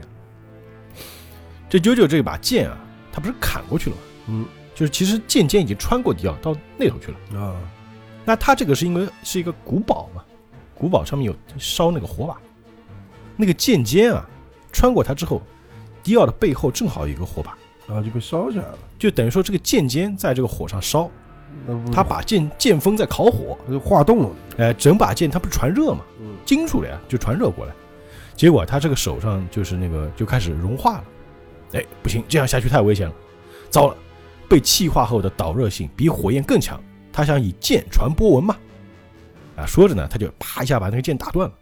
[1.67, 2.77] 这九九这把剑啊，
[3.11, 4.01] 他不是砍过去了吗？
[4.27, 4.45] 嗯。
[4.75, 7.41] 就是其实剑尖已经穿过迪奥到那头去了。
[7.41, 7.55] 啊，
[8.23, 10.23] 那他这个是因为是一个古堡嘛，
[10.75, 12.37] 古堡上面有烧那个火把，
[13.35, 14.23] 那个剑尖啊
[14.71, 15.41] 穿过它之后，
[16.03, 21.09] 迪奥的背后正好有一个火把，然后就被烧起来了，就等于说这个剑尖在这个火上烧，
[21.91, 27.73] 他把剑剑锋在烤火，他就化冻了，哎，整把剑它不是传热嘛，嗯，金属的呀，就传热过来，
[28.35, 31.03] 结果他这个手上就是那个就开始融化了，
[31.73, 33.15] 哎，不行，这样下去太危险了，
[33.71, 33.97] 糟了，
[34.49, 36.81] 被气化后的导热性比火焰更强，
[37.11, 38.55] 他想以剑传波纹嘛，
[39.57, 41.55] 啊，说着呢，他就啪一下把那个剑打断了，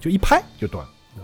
[0.00, 0.90] 就一拍就断了。
[1.16, 1.22] 啊，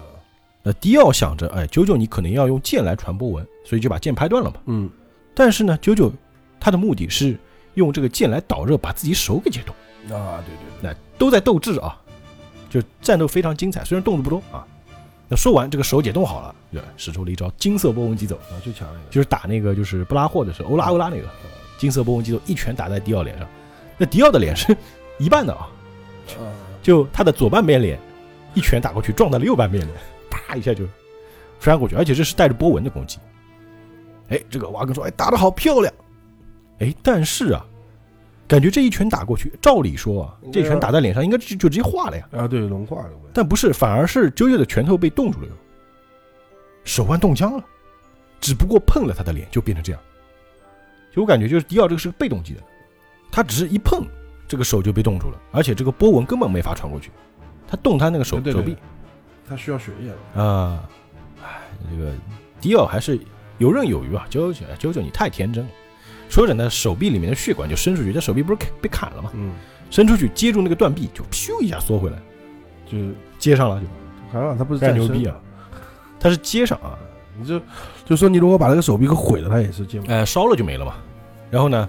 [0.63, 4.57] 那迪奥想着，哎，九九你可能要用剑来传波纹，所以就把剑拍断了嘛。
[4.67, 4.89] 嗯，
[5.35, 6.13] 但是呢，九九
[6.61, 7.39] 他的目的是
[7.75, 9.75] 用这个剑来导热，把自己手给解冻。
[10.17, 12.01] 啊，对对那都在斗智啊，
[12.71, 14.67] 就战斗非常精彩，虽然动作不多啊。
[15.29, 21.29] 那说完这个手解冻好了，对，使出了一招金色波纹疾走，啊，最强那个，就是打那个就是布拉霍的时候，欧拉欧拉那个
[21.77, 23.47] 金色波纹疾走，一拳打在迪奥脸上。
[23.99, 24.75] 那迪奥的脸是
[25.19, 25.69] 一半的啊，
[26.39, 26.49] 啊，
[26.83, 27.99] 就他的左半边脸
[28.55, 29.97] 一拳打过去撞到了右半边脸，
[30.31, 30.85] 啪一下就
[31.61, 33.19] 摔过去，而且这是带着波纹的攻击。
[34.29, 35.93] 哎，这个瓦根说：“哎，打得好漂亮。”
[36.81, 37.65] 哎，但是啊，
[38.49, 42.29] 感觉这一拳打过去，照理说啊，这拳打在脸上应该就就直接化了呀。
[42.33, 45.53] 啊，对，融化了，但不是，反而是啾啾的拳头被冻住了哟，
[46.83, 47.65] 手腕冻僵了，
[48.41, 50.01] 只不过碰了他的脸就变成这样。
[51.15, 52.63] 就我感觉就是迪奥这个是个被动技能，
[53.31, 54.07] 他只是一碰，
[54.49, 57.11] 这个手就被冻住了，而且这个波纹根本没法传过去，
[57.67, 58.75] 他动他那个手手臂。
[59.47, 60.89] 他需要血液了，啊，
[61.43, 62.13] 哎，这个
[62.61, 63.21] 迪奥还是
[63.59, 65.71] 游刃有余啊，啾啾啾啾你太天真了。
[66.29, 69.31] 说着呢，手臂里面的血管就伸出去，这手臂不是砍被砍了吗？
[69.35, 69.53] 嗯，
[69.91, 72.19] 伸出去接住那个断臂，就咻一下缩回来，
[72.91, 72.99] 就
[73.39, 73.87] 接上了就，
[74.31, 75.37] 还好他不是在牛逼啊！
[76.21, 76.99] 他是接上啊，
[77.39, 77.61] 你就
[78.05, 80.95] 就说你如果把那个手臂给毁了，他也是接不呃，烧了就没了嘛。
[81.51, 81.89] 然后呢，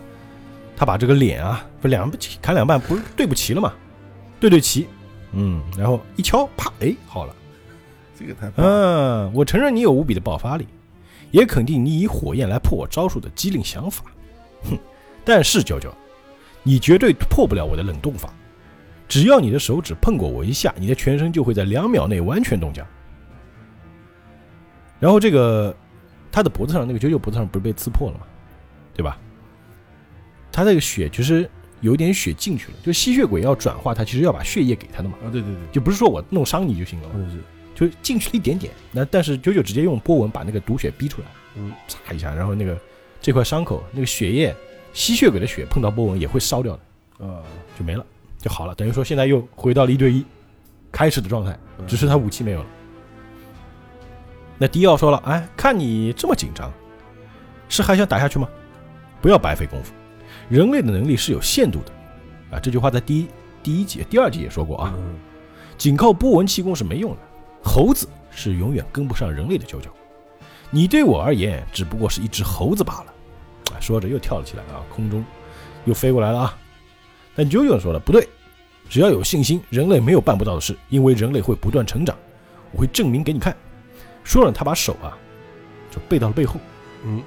[0.78, 2.10] 他把这个脸啊，不两
[2.41, 3.73] 砍两半，不是对不齐了嘛？
[4.39, 4.88] 对对齐，
[5.34, 7.36] 嗯，然后一敲，啪，哎，好了。
[8.17, 10.67] 这个太嗯，我承认你有无比的爆发力，
[11.32, 14.04] 也肯定你以火焰来破我招数的机灵想法。
[14.63, 14.78] 哼，
[15.24, 15.93] 但是九九，
[16.63, 18.34] 你绝对破不了我的冷冻法。
[19.08, 22.86] 只要你的手指碰过我一下，你的全身就会在两秒内完全冻僵。
[25.00, 25.76] 然后这个
[26.32, 28.26] 他的脖子上那个九九脖子上不是被刺破了吗？
[28.93, 29.17] 对吧？
[30.52, 31.50] 他那个血其实
[31.82, 37.39] 有一点血进去了，就吸血鬼要转化，他其实要把血液给他的嘛，啊，对对对，就不是说我弄伤你就行了，嗯是，
[37.74, 38.74] 就进去了一点点。
[38.91, 42.78] 那但是九九直接用波纹把那个毒血逼出来，嗯，嚓一下，然后那个
[43.21, 44.55] 这块伤口那个血液，
[44.93, 46.79] 吸血鬼的血碰到波纹也会烧掉的，
[47.19, 47.43] 呃，
[47.77, 48.05] 就没了，
[48.38, 48.73] 就好了。
[48.75, 50.25] 等于说现在又回到了一对一
[50.91, 52.65] 开始的状态，嗯只是他武器没有了。
[54.58, 56.71] 那迪奥说了：“哎，看你这么紧张，
[57.69, 58.47] 是还想打下去吗？
[59.21, 59.93] 不要白费功夫。
[60.49, 63.27] 人类的能力是有限度的，啊，这句话在第一
[63.63, 64.93] 第一集、第二集也说过啊。
[64.97, 65.15] 嗯
[65.77, 67.17] 仅靠波纹气功是没用的，
[67.63, 69.89] 猴子是永远跟不上人类的舅舅。
[70.69, 73.05] 你对我而言只不过是一只猴子罢了。”
[73.73, 75.23] 啊，说着又跳了起来啊，空中
[75.86, 76.58] 又飞过来了啊。
[77.36, 78.27] 但 JoJo 说了不对，
[78.89, 82.15] 只要有信心，人类没有办不到的事，因为人类会不断成长，
[82.71, 83.55] 我会证明给你看。
[84.23, 85.17] 说了，他把手啊
[85.89, 86.60] 就背到了背后。
[87.03, 87.21] 嗯，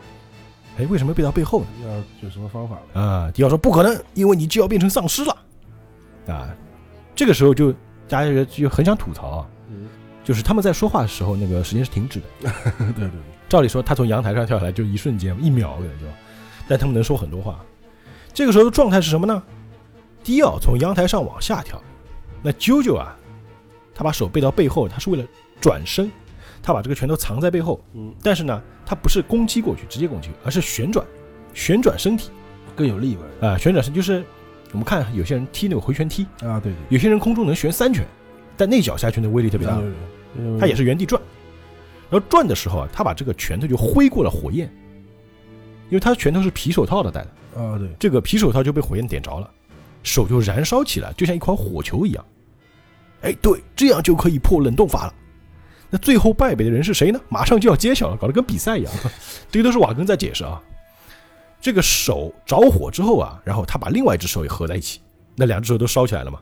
[0.79, 1.67] 哎，为什么背到背后呢？
[1.85, 3.01] 要有什么方法呢？
[3.01, 5.37] 啊，迪奥说不可能，因为你就要变成丧尸了。
[6.29, 6.55] 啊，
[7.15, 7.73] 这个时候就
[8.09, 9.89] 大家就就很想吐槽啊，嗯，
[10.23, 12.53] 就是他们在说话的时候，那个时间是停止的。
[12.79, 16.07] 对对对，照理说，他从阳台上跳下来就一瞬间，一秒可能就，
[16.69, 17.65] 但他们能说很多话。
[18.33, 19.43] 这个时候的状态是什么呢？
[20.25, 21.83] 迪奥从阳台上往下跳，
[22.43, 23.17] 那啾啾啊，
[23.95, 25.25] 他把手背到背后，他是为了
[25.61, 26.11] 转身，
[26.63, 31.05] 他把这个拳头藏在背后，嗯，但是呢，他不是攻击过去，直接攻击，而是旋转，
[31.53, 32.31] 旋转身体。
[32.75, 34.25] 更有力嘛，啊、旋转身就是
[34.71, 38.07] 我们看有些人踢那个回旋踢，啊，对对，有些人空中能旋三拳，
[38.57, 39.79] 但那脚下去的威力特别大，
[40.39, 41.21] 嗯他也是原地转，
[42.09, 44.73] 然后转的时候啊，他把这个拳头就挥过了火焰，
[45.93, 49.51] 因为他拳头是皮手套的戴的，啊，对，这个皮手套就被火焰点着了，
[50.03, 52.25] 手就燃烧起来，就像一块火球一样。
[53.21, 55.15] 哎，对，这样就可以破冷冻法了。
[55.91, 57.21] 那最后败北的人是谁呢？
[57.29, 58.93] 马上就要揭晓了，搞得跟比赛一样。
[59.53, 60.59] 这个都是瓦根在解释啊。
[61.61, 64.99] 这个手着火之后啊，然后他把另外一只手也合在一起，
[65.37, 66.41] 那两只手都烧起来了嘛。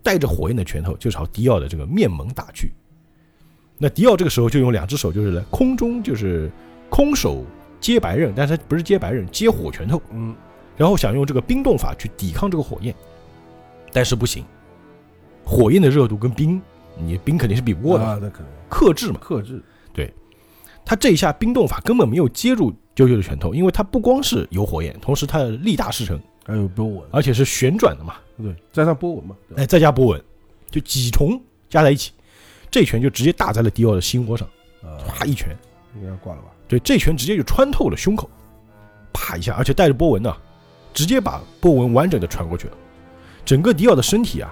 [0.00, 2.72] 带着火焰的拳头就朝迪奥的这个面门打去。
[3.78, 6.48] 那迪奥这个时候就用两只手，就是在空中就是
[6.88, 7.44] 空手
[7.82, 10.34] 接白刃，但是他不是接白刃，接火拳头，嗯，
[10.76, 12.94] 然后想用这个冰冻法去抵抗这个火焰，
[13.92, 14.42] 但是不行，
[15.44, 16.62] 火焰的热度跟冰，
[16.96, 19.18] 你冰肯定是比不过的，啊，那可能克制嘛。
[19.20, 20.10] 克制，对。
[20.84, 30.22] 他这一下冰冻法根本没有接住啾啾的拳头，因为他不光是有火焰，同时他力大势成，还有波纹，而且是旋转的嘛，对，加上波纹嘛，哎，再加波纹，
[30.70, 32.12] 就几重加在一起，
[32.68, 34.48] 这拳就直接打在了迪奥的心窝上，
[34.82, 35.56] 啊，啪一拳，
[36.00, 36.48] 应该挂了吧？
[36.72, 38.30] 对，这拳直接就穿透了胸口，
[39.12, 40.34] 啪一下，而且带着波纹呢，
[40.94, 42.72] 直接把波纹完整的传过去了，
[43.44, 44.50] 整个迪奥的身体啊，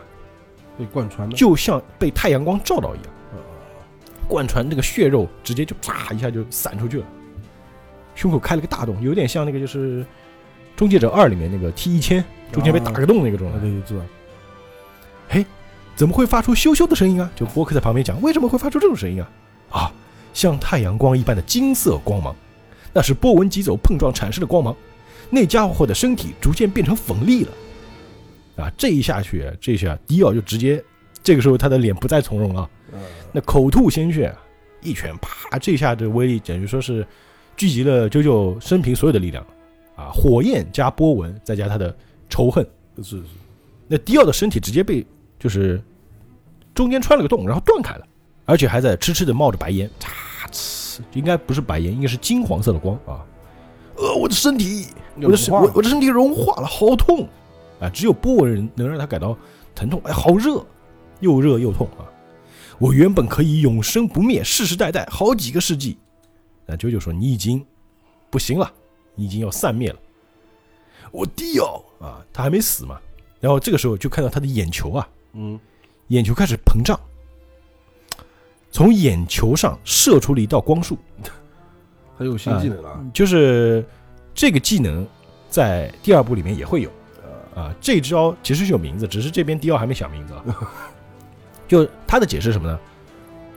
[0.78, 3.40] 被贯穿了，就像被太阳光照到一样，啊
[4.28, 7.06] 贯穿那个血肉直接就啪一下就散出去了，
[8.14, 10.04] 胸口开了个大洞，有点像那个就是
[10.76, 13.61] 《终结者二》里面那个 T 一千中间被打个洞那个状啊，态。
[13.61, 15.44] 对对，知道，
[15.96, 17.30] 怎么会发出咻咻的声音啊？
[17.35, 19.30] 就波克在旁边讲，为什么会发出这种声音啊？
[19.70, 19.92] 啊，
[20.32, 22.34] 像太阳光一般的金色光芒，
[22.92, 24.74] 那是波纹疾走碰撞产生的光芒。
[25.30, 27.52] 那家伙的身体逐渐变成粉粒了。
[28.56, 30.82] 啊，这一下去，这下迪奥就直接，
[31.22, 32.62] 这个时候他的脸不再从容了，
[32.92, 32.98] 啊，
[33.32, 34.34] 那口吐鲜血，
[34.82, 37.06] 一拳啪，这下这威力简直说是
[37.56, 39.46] 聚集了啾啾生平所有的力量
[39.96, 40.10] 啊！
[40.12, 41.94] 火焰加波纹，再加他的
[42.28, 42.66] 仇恨，
[42.98, 43.22] 是是，
[43.86, 45.06] 那迪奥的身体直接被
[45.38, 45.80] 就是
[46.74, 48.06] 中间穿了个洞，然后断开了，
[48.44, 50.08] 而且还在痴痴的冒着白烟，嚓
[51.00, 53.24] 呲，应该不是白烟，应该是金黄色的光啊！
[53.96, 54.86] 呃，我的身体，
[55.16, 57.28] 我的身我我的身体融化了，好痛
[57.80, 57.88] 啊！
[57.88, 59.36] 只有波纹能让他感到
[59.74, 60.64] 疼痛，哎，好热，
[61.20, 62.04] 又热又痛啊！
[62.78, 65.98] 我原本可以永生不灭，世世代代好几个世纪。
[66.64, 67.62] 那九九说：“你已经
[68.30, 68.72] 不行了，
[69.14, 69.98] 你已经要散灭了。”
[71.12, 72.98] 我弟哦啊，他还没死嘛。
[73.40, 75.58] 然后这个时候就看到他的眼球啊，嗯，
[76.08, 76.98] 眼球开始膨胀，
[78.70, 80.96] 从眼球上射出了一道光束，
[82.16, 83.85] 很有新技能了，就是
[84.35, 85.06] 这个技能
[85.48, 86.90] 在第二部里面也会有
[87.54, 87.74] 啊。
[87.80, 90.44] 这招其实是有名字，只是这边迪奥还没想名字啊。
[91.66, 92.78] 就他的解释是什么呢？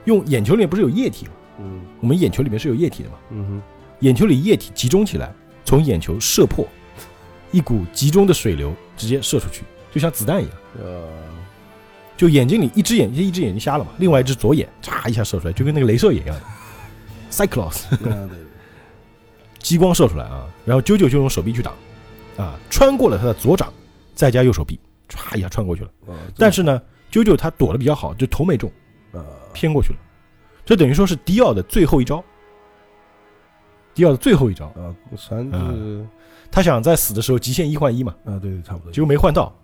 [0.06, 1.32] 用眼球里面不是有液体吗？
[1.60, 3.15] 嗯我们眼球里面是有液体的嘛？
[3.30, 3.62] 嗯哼，
[3.99, 5.32] 眼球里液体集中起来，
[5.63, 6.67] 从眼球射破，
[7.52, 10.56] 一股集中的水流直接射出去，就像子弹一样。
[10.82, 11.08] 呃，
[12.15, 16.43] 就眼睛里一只眼一只眼睛瞎了嘛，另外一只左眼嚓一下射出来，就跟那个镭射眼一样的
[17.32, 17.86] ，Cyclops
[19.60, 21.73] 激光射出来啊，然后啾啾就用手臂去挡，
[22.38, 23.71] 啊，穿过了他的左掌，
[24.13, 25.89] 再加右手臂，唰一下穿过去了。
[26.08, 28.71] 啊，但是呢，啾啾他躲得比较好，就头没中，
[29.13, 29.23] 啊，
[29.54, 29.99] 偏过去了，
[30.65, 32.23] 这等于说是迪奥的最后一招。
[33.93, 36.08] 迪奥的最后一招，啊，三嗯
[36.52, 38.91] 他想在死的时候极限一换一嘛，啊，对对，差不多。
[38.91, 39.56] 结果没换到。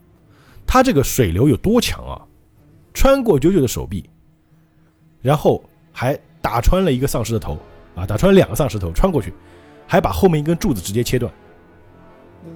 [0.66, 2.22] 他这个水流有多强啊？
[2.94, 4.10] 穿过九九的手臂，
[5.22, 7.58] 然后还打穿了一个丧尸的头
[7.96, 9.34] 啊，打穿了两个丧尸头，穿过去，
[9.88, 11.32] 还把后面一根柱子直接切断。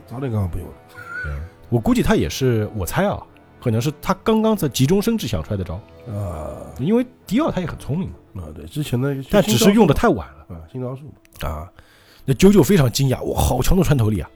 [0.08, 0.74] 早点刚刚不用了。
[1.70, 3.22] 我估计他也是，我猜啊，
[3.62, 5.76] 可能是他刚刚在急中生智想出来的招，
[6.12, 10.56] 啊因为迪奥他也很聪明嘛，啊，对，之前的但只是用的太晚了。
[10.56, 11.50] 啊，新招数嘛。
[11.50, 11.72] 啊，
[12.26, 14.30] 那九九非常惊讶，哇，好强的穿透力啊！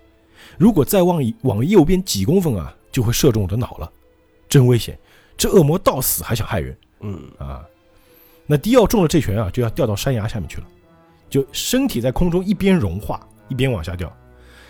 [0.58, 3.92] 如果再往往右边几公分啊，就会射中我的脑了，
[4.50, 4.98] 真危险！
[5.38, 7.64] 这恶魔到死还想害人嗯，啊！
[8.48, 10.68] 那迪奥中了这拳啊，就要掉到山崖下面去了，
[11.30, 14.12] 就身体在空中一边融化一边往下掉，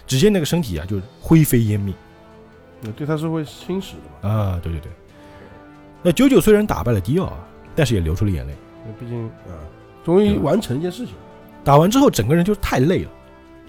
[0.06, 1.94] 只见那个身体啊，就灰飞烟灭
[2.82, 4.30] 那对他是会侵蚀的嘛。
[4.30, 4.60] 啊！
[4.62, 4.92] 对对对，
[6.04, 8.54] 那九九虽然打败了迪奥啊，但是也流出了眼泪。
[8.86, 9.56] 那毕竟啊，
[10.04, 11.16] 终于完成一件事情。
[11.64, 13.12] 打完之后，整个人就太累了，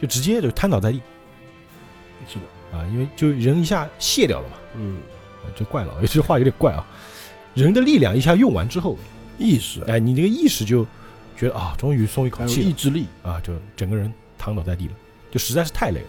[0.00, 1.00] 就直接就瘫倒在地
[2.26, 2.78] 是的。
[2.78, 4.56] 啊，因为就人一下卸掉了嘛。
[4.76, 5.17] 嗯，啊
[5.56, 6.87] 这怪了， 这句话有点怪啊。
[7.54, 8.96] 人的力量一下用完之后，
[9.38, 10.87] 意识哎，你这个意识就
[11.37, 13.06] 觉得啊，终于松一口气意志力。
[13.22, 14.94] 啊，就整个人躺倒在地了，
[15.30, 16.06] 就实在是太累了，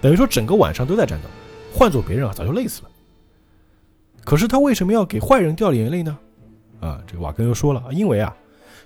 [0.00, 1.28] 等于说整个晚上都在战斗。
[1.72, 2.90] 换做别人啊，早就累死了。
[4.24, 6.18] 可是他为什么要给坏人掉眼泪呢？
[6.80, 8.34] 啊，这个瓦根又说了，啊因为啊，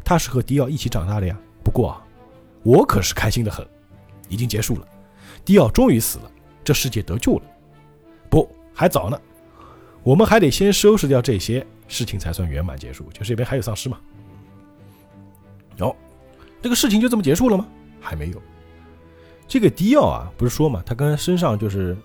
[0.04, 1.36] 他是和迪奥一起长大的呀。
[1.64, 2.04] 不过啊，
[2.62, 3.66] 我可是开心的很，
[4.28, 4.86] 已经结束了，
[5.44, 6.30] 迪奥终于死了，
[6.64, 7.42] 这世界得救了。
[8.30, 9.20] 不，还早呢，
[10.02, 13.04] 我们还得先收拾掉这些事情才算圆满结束。
[13.12, 13.98] 就是这边还有丧尸嘛？
[15.80, 15.94] 哦，
[16.62, 17.66] 这个事情就这么结束了吗？
[18.00, 18.42] 还没有。
[19.46, 21.96] 这个迪奥啊，不是说嘛，他刚才身上就是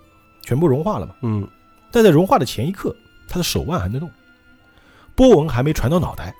[0.44, 1.48] 全部融化了嘛，嗯，
[1.92, 2.96] 但在融化的前一刻，
[3.28, 4.10] 他的手腕还能动，
[5.16, 6.34] 波纹还没传到脑袋。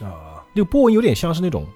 [0.00, 1.66] 啊那个波纹有点像是那种，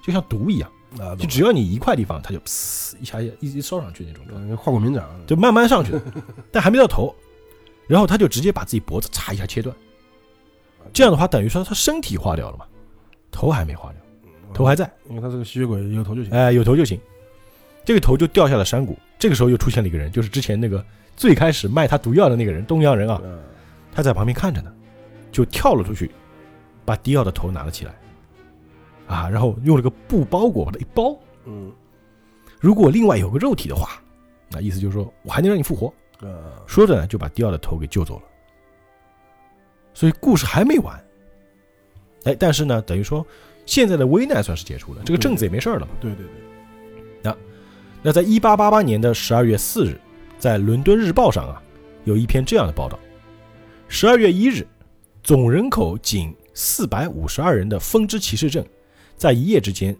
[0.00, 0.70] 就像毒一样，
[1.00, 5.04] 啊，就只要你一块地方，它就呲一下一一烧上去那种状态，跟化骨绵掌。
[5.26, 6.02] 就慢慢上去的，
[6.52, 7.12] 但还没到头，
[7.88, 9.74] 然后他就直接把自己脖子嚓一下切断。
[10.92, 12.64] 这样的话，等于说他身体化掉了嘛，
[13.32, 14.00] 头还没化掉，
[14.54, 16.32] 头还在，因为他是个吸血鬼，有头就行。
[16.32, 17.00] 哎，有头就行。
[17.84, 18.96] 这个头就掉下了山谷。
[19.18, 20.84] 这个时候又出现了一个人，就是之前那个
[21.16, 23.40] 最开始卖他毒药的那个人，东洋人啊，嗯
[23.92, 24.72] 他在旁边看着呢，
[25.32, 26.10] 就跳了出去，
[26.84, 27.94] 把迪奥的头拿了起来，
[29.08, 31.18] 啊，然后用了个布包裹把它一包。
[31.46, 31.72] 嗯
[32.60, 34.00] 如果另外有个肉体的话，
[34.50, 35.92] 那意思就是说我还能让你复活。
[36.20, 38.22] 啊，说着呢，就把迪奥的头给救走了。
[39.94, 41.04] 所以故事还没完。
[42.24, 43.26] 哎，但是呢，等于说
[43.66, 45.92] 现在的危难算是解除了，这个镇子也没事儿了嘛。
[46.00, 46.24] 对对
[47.22, 47.34] 对，
[48.00, 50.00] 那在一八八八年的十二月四日，
[50.38, 51.60] 在《伦敦日报》上啊，
[52.04, 52.96] 有一篇这样的报道：
[53.88, 54.64] 十二月一日，
[55.22, 58.64] 总人口仅四百五十二人的风之骑士镇，
[59.16, 59.96] 在一夜之间，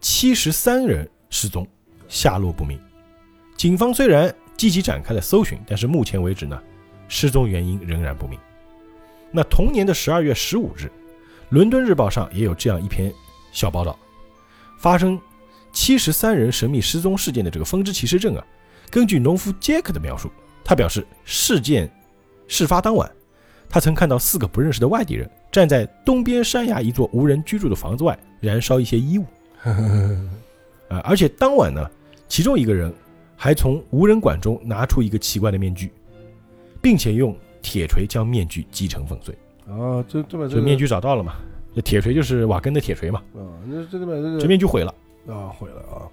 [0.00, 1.66] 七十三人失踪，
[2.08, 2.80] 下落不明。
[3.54, 6.60] 警方虽然积极展开了搜寻，但是目前为止呢，
[7.08, 8.38] 失踪原因仍然不明。
[9.30, 10.84] 那同年的十二月十五日，
[11.50, 13.12] 《伦敦日报》上也有这样一篇
[13.52, 13.98] 小报道：
[14.78, 15.20] 发生
[15.72, 18.44] 七十三人神秘失踪事件的这个风之骑士镇啊，
[18.90, 20.30] 根据农夫杰克的描述，
[20.64, 21.90] 他表示事件
[22.48, 23.10] 事发当晚，
[23.68, 29.26] 他曾看到四个不认识的外地人站在东边山崖一座无人居住的房子外燃烧一些衣物。
[30.88, 31.90] 啊，而且当晚呢，
[32.28, 32.92] 其中一个人
[33.36, 35.92] 还从无人馆中拿出一个奇怪的面具，
[36.82, 39.34] 并且用铁锤将面具击成粉碎。
[39.68, 41.34] 啊，这这把这个面具找到了嘛？
[41.74, 43.22] 这铁锤就是瓦根的铁锤嘛？
[43.34, 44.94] 啊，那这个把这个这面具毁了。
[45.28, 46.08] 啊毁了啊，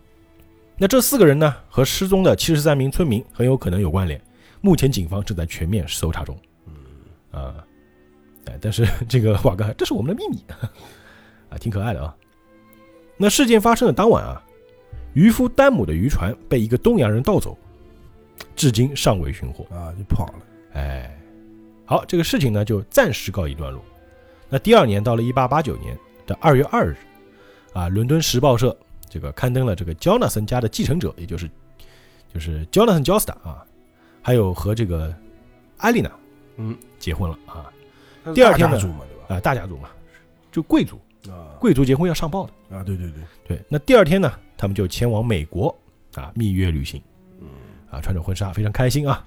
[0.77, 4.19] 那这四个人呢，和失踪的七十三名村民很有可能有关联。
[4.59, 6.35] 目前警方正在全面搜查中。
[6.65, 7.63] 嗯啊，
[8.45, 10.43] 哎，但是这个瓦根，这是我们的秘密
[11.49, 12.15] 啊，挺可爱的啊。
[13.15, 14.43] 那事件发生的当晚啊，
[15.13, 17.57] 渔夫丹姆的渔船被一个东洋人盗走，
[18.55, 19.63] 至今尚未寻获。
[19.75, 20.33] 啊就跑了，
[20.73, 21.17] 哎，
[21.85, 23.83] 好，这个事情呢就暂时告一段落。
[24.49, 26.95] 那第二年到了一八八九年的二月二日，
[27.73, 28.75] 啊，伦敦时报社
[29.09, 31.49] 这个刊登了这个焦纳森家的继承者，也就是
[32.33, 33.65] 就是焦纳森·焦斯塔啊，
[34.21, 35.13] 还有和这个
[35.77, 36.11] 艾丽娜
[36.57, 37.71] 嗯，结婚了啊
[38.33, 39.89] 第二天呢大家族嘛，啊，大家族嘛，
[40.51, 40.99] 就贵族，
[41.29, 42.77] 啊贵族结婚要上报的。
[42.77, 44.31] 啊，对对对，对，那第二天呢，
[44.63, 45.77] 他们就前往美国
[46.15, 47.01] 啊蜜月旅行，
[47.41, 47.49] 嗯
[47.91, 49.21] 啊，穿着婚纱，非常开心啊。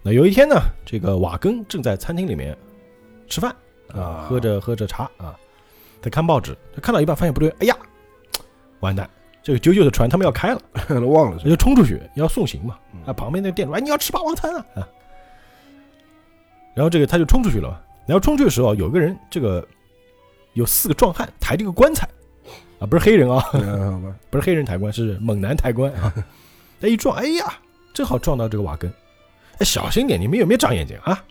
[0.00, 0.54] 那有一天呢，
[0.86, 2.56] 这个瓦根正在餐厅里面
[3.26, 3.50] 吃饭
[3.92, 5.34] 啊啊，喝着喝着茶啊，
[6.00, 7.76] 在看报纸，他看到一半发现不对，哎呀，
[8.78, 9.10] 完蛋，
[9.42, 12.78] 这个九九的船他们要开了，都 忘了就冲出去要送行嘛。
[12.92, 14.88] 嗯啊，旁边那个店主，哎，你要吃霸王餐啊啊！
[16.76, 17.80] 然后这个他就冲出去了嘛。
[18.06, 19.66] 然后冲去的时候，有个人，这个
[20.52, 22.08] 有四个壮汉抬着个棺材，
[22.78, 23.42] 啊，不是黑人啊，
[24.30, 26.12] 不是黑人抬棺，是猛男抬棺啊。
[26.80, 27.54] 他一撞，哎呀，
[27.92, 28.92] 正好撞到这个瓦根。
[29.58, 31.24] 哎，小心点，你们有没有长眼睛啊？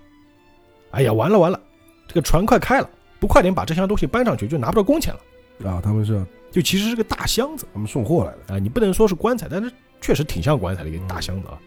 [0.92, 1.60] 哎呀，完了完了，
[2.08, 2.90] 这个船快开了，
[3.20, 5.70] 不快点把这箱东西搬上去，就拿不到工钱了。
[5.70, 9.72] 啊，他们是就其实是个大箱子他们送货来的，啊，你不能说是棺材，但是
[10.02, 11.60] 确实挺像棺材的一个大箱子啊。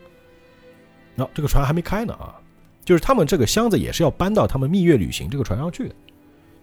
[1.14, 2.34] 那、这个船还没开呢啊，
[2.84, 5.94] 就是他们这个箱子也是要搬到他们蜜月旅行这个船上去的，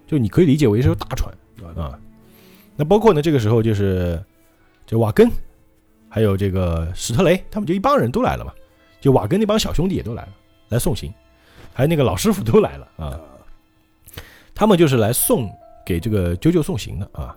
[0.07, 1.34] 就你可以理解为是个大船。
[1.78, 1.97] 啊。
[2.76, 4.24] 那包括呢，这个时候就是
[4.86, 5.30] 这瓦根，
[6.09, 8.51] 还有这个史特雷，他们就一帮人都来了嘛。
[8.99, 10.30] 就瓦根那帮小兄弟也都来了，
[10.69, 11.13] 来送行，
[11.74, 13.19] 还有那个老师傅都来了啊。
[14.55, 15.49] 他们就是来送
[15.86, 17.36] 给这个啾啾送行的啊。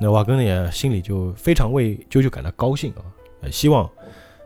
[0.00, 3.90] 那瓦根呢也心里就非常为啾啾感到高兴啊，希望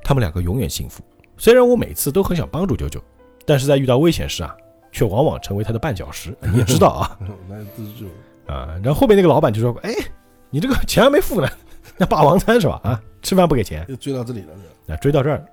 [0.03, 1.03] 他们两个永远幸福。
[1.37, 3.01] 虽然我每次都很想帮助啾啾，
[3.45, 4.57] 但是在遇到危险时啊，
[4.91, 6.37] 却往往成为他的绊脚石。
[6.41, 7.19] 你也知道啊。
[8.49, 9.95] 啊，然后后面那个老板就说：“哎，
[10.51, 11.49] 你这个钱还没付呢，
[11.97, 12.81] 那霸王餐是吧？
[12.83, 15.45] 啊，吃饭不给钱，就追到这里了，啊，追到这儿。”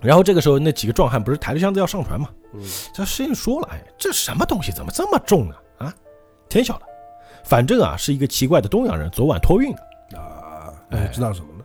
[0.00, 2.30] 然后这个时候，那几个壮汉不是抬着箱子要上船嘛？
[2.54, 2.62] 嗯，
[2.94, 5.54] 这师兄说了：“哎，这什么东西怎么这么重呢？
[5.78, 5.94] 啊，
[6.48, 6.86] 天晓得，
[7.44, 10.18] 反正啊是一个奇怪的东洋人昨晚托运的。
[10.18, 11.64] 啊，哎知道什么呢？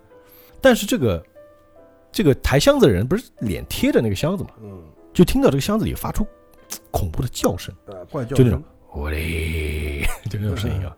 [0.60, 1.24] 但是这个
[2.12, 4.84] 这个抬箱子的人不是脸贴着那个箱子嘛，嗯，
[5.14, 6.28] 就听到这个箱子里发出
[6.92, 8.62] 恐怖的叫声。”啊，怪叫就那种，
[8.96, 10.96] 我嘞， 就那种声音啊，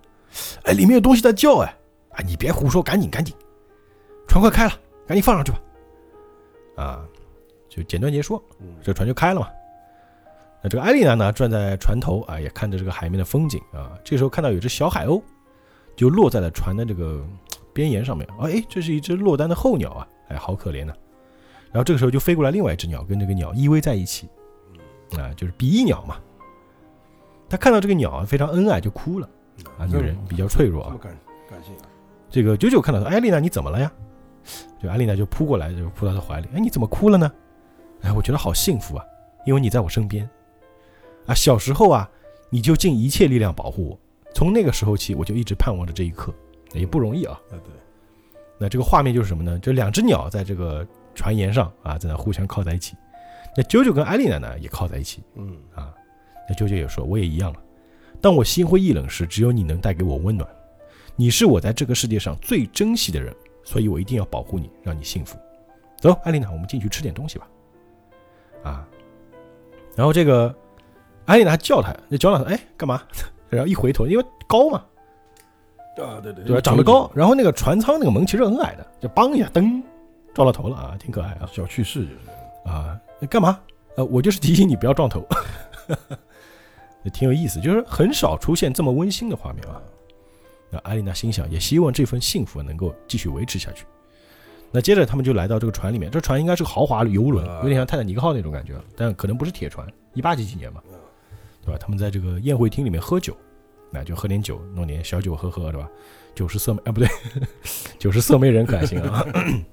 [0.63, 1.75] 哎，里面有东西在叫，哎，
[2.11, 3.35] 啊，你别胡说，赶紧赶紧，
[4.27, 4.73] 船快开了，
[5.07, 5.59] 赶紧放上去吧，
[6.83, 7.05] 啊，
[7.67, 9.49] 就简短截说，嗯这船就开了嘛。
[10.61, 13.97] 那这个艾丽娜呢，站在船头啊，也看着这个海面的风景啊。
[14.03, 15.21] 这时候看到有只小海鸥，
[15.95, 17.25] 就落在了船的这个
[17.73, 18.27] 边沿上面。
[18.29, 20.93] 啊，哎，这是一只落单的候鸟啊，哎，好可怜呐、
[21.71, 24.27] 然后这个时候就飞过来另外一只鸟，跟这个鸟依偎在一起，
[25.17, 26.19] 啊，就是比翼鸟嘛。
[27.49, 29.29] 他看到这个鸟啊，非常恩爱，就哭了。
[29.77, 31.11] 啊女人比较脆弱啊感
[31.49, 31.89] 感性啊，
[32.29, 33.91] 这个九九看到说，艾丽娜你怎么了呀？
[34.81, 36.47] 就艾丽娜就扑过来，就扑到他怀里。
[36.53, 37.31] 哎，你怎么哭了呢？
[38.01, 39.03] 哎，我觉得好幸福啊，
[39.45, 40.29] 因为你在我身边。
[41.25, 42.09] 啊，小时候啊，
[42.49, 43.99] 你就尽一切力量保护我。
[44.33, 46.31] 从那个时候起，我就一直盼望着这一刻，
[46.73, 47.39] 也不容易啊。
[47.49, 47.73] 啊对，
[48.59, 49.57] 那这个画面就是什么呢？
[49.59, 52.95] 就两只鸟在这个船沿上啊，在那互相靠在一起。
[53.55, 55.91] 那九九跟艾丽娜呢也靠在一起嗯，啊。
[56.47, 57.59] 那舅舅也说，我也一样了。
[58.21, 60.47] 当我心灰意冷时，只有你能带给我温暖。
[61.15, 65.37] 你是我在这个世界上最珍惜的人，所以我一定要保护你，让你幸福。
[65.99, 67.47] 走，艾丽娜，我们进去吃点东西吧。
[68.63, 68.87] 啊，
[69.95, 70.53] 然后这个
[71.25, 73.01] 艾丽娜还叫他，那叫他，哎，干嘛？
[73.49, 74.83] 然后一回头，因为高嘛，
[75.97, 76.61] 啊对对对？
[76.61, 79.81] 长得高，，然后那个船舱那个门其实很矮的，就梆一下，噔，
[80.33, 82.99] 撞到头了啊，挺可爱啊小趣事就是，啊！
[83.29, 83.59] 干嘛？
[83.95, 85.25] 呃，我就是提醒你不要撞头，
[87.09, 89.81] 挺有意思，就是很少出现这么温馨的画面啊。
[90.69, 93.85] 那艾丽娜心想，也希望这份幸福能够继续维持下去。
[94.69, 100.81] 那接着他们就来到这个船里面，这船应该是豪华游轮，有点像泰坦尼克号那种感觉，但可能不是铁船，一八几几年嘛，
[101.63, 101.77] 对吧？
[101.79, 103.35] 他们在这个宴会厅里面喝酒，
[103.89, 105.89] 那就喝点酒，弄点小酒喝喝，对吧？
[106.35, 107.07] 酒是色媒啊，不对，
[107.97, 109.25] 酒是色媒人可还行啊。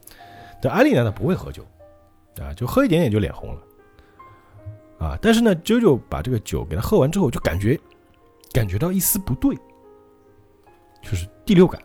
[0.63, 1.67] 但艾丽娜她不会喝酒，
[2.41, 3.61] 啊，就喝一点点就脸红了，
[4.99, 7.79] 啊，但是呢，啾啾把这个酒给他喝完之后，就感觉
[8.53, 9.57] 感觉到一丝不对，
[11.03, 11.83] 就是第六感，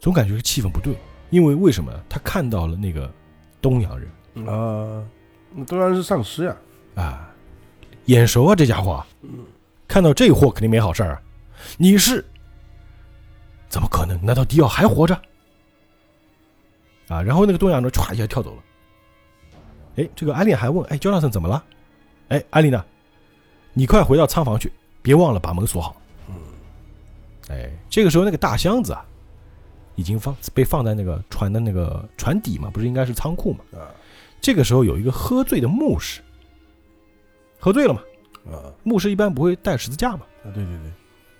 [0.00, 0.96] 总感觉气氛不对，
[1.30, 1.92] 因为为什么？
[2.08, 3.12] 他看到了那个
[3.60, 4.08] 东洋人
[4.48, 5.04] 啊，
[5.52, 6.56] 那当然是丧尸呀，
[6.94, 7.32] 啊，
[8.06, 9.04] 眼熟啊，这家伙，
[9.86, 11.22] 看到这货肯定没好事儿啊！
[11.76, 12.24] 你是？
[13.68, 14.20] 怎么可能？
[14.24, 15.14] 难道迪奥还活着？
[17.08, 17.22] 啊！
[17.22, 18.62] 然后那个东洋人歘一下跳走了。
[19.96, 21.62] 哎，这个艾丽还问：“哎，焦纳森怎么了？”
[22.28, 22.84] 哎，艾丽娜，
[23.72, 24.72] 你快回到仓房去，
[25.02, 25.96] 别忘了把门锁好。
[26.28, 26.34] 嗯，
[27.48, 29.04] 哎，这个时候那个大箱子啊，
[29.94, 33.60] 已经放被放在那个船的那个船底嘛，不是应该是仓库嘛？
[33.78, 33.88] 啊
[34.40, 36.20] 这个时候有一个喝醉的牧师，
[37.58, 38.00] 喝醉了嘛？
[38.52, 40.20] 啊牧师一般不会带十字架嘛？
[40.44, 40.92] 啊，对对对，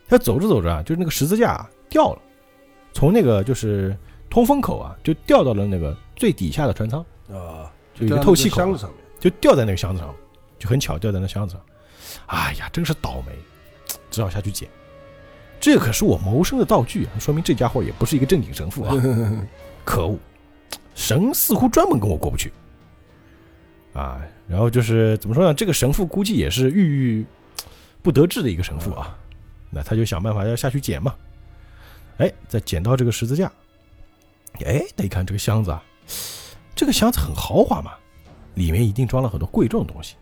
[0.09, 2.23] 他走着走着啊，就是那个十字架啊掉了，
[2.93, 3.97] 从那个就是
[4.31, 10.15] 通风口啊，就掉到了那个最底下的船舱，啊，就一个透气口啊，箱子上面，就掉在那个箱子上，
[10.59, 11.63] 就很巧掉在那箱子上。
[12.27, 13.33] 哎呀，真是倒霉，
[14.11, 14.69] 只好下去捡。
[15.59, 18.95] 这可是我谋生的道具啊，说明这家伙也不是一个正经神父啊。
[19.85, 20.19] 可恶，
[20.95, 22.53] 神似乎专门跟我过不去
[23.93, 24.21] 啊。
[24.49, 25.55] 然后就是怎么说呢？
[25.55, 26.83] 这个神父估计也是郁
[27.19, 27.27] 郁
[28.03, 29.17] 不得志的一个神父啊。
[29.71, 31.15] 那他就想办法要下去捡嘛。
[32.19, 33.51] 哎，再捡到这个十字架，
[34.65, 35.83] 哎，得看这个箱子啊，
[36.77, 37.95] 这个箱子很豪华嘛，
[38.55, 40.15] 里面一定装了很多贵重的东西。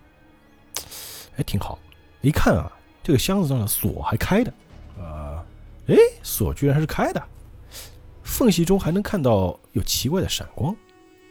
[1.36, 1.78] 哎，挺好。
[2.20, 4.54] 一看啊，这个箱子上的锁还开的。
[4.98, 5.44] 啊，
[5.88, 7.20] 哎，锁居然是开的，
[8.22, 10.74] 缝隙中还能看到有奇怪的闪光。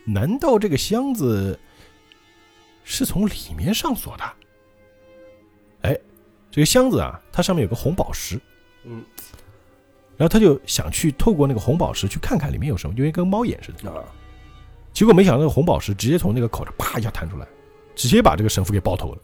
[0.05, 1.57] 难道这个箱子
[2.83, 4.23] 是从里面上锁的？
[5.83, 5.97] 哎，
[6.51, 8.37] 这个箱子啊，它上面有个红宝石，
[8.83, 9.01] 嗯，
[10.17, 13.89] 然后他就想去透过那个红宝石去看看里面有什么，就跟跟猫眼似的。
[13.89, 14.03] 啊，
[14.93, 17.47] 结果没想到那个红宝石直接从那个口上啪一下弹出来，
[17.95, 19.21] 直接把这个神父给爆头了，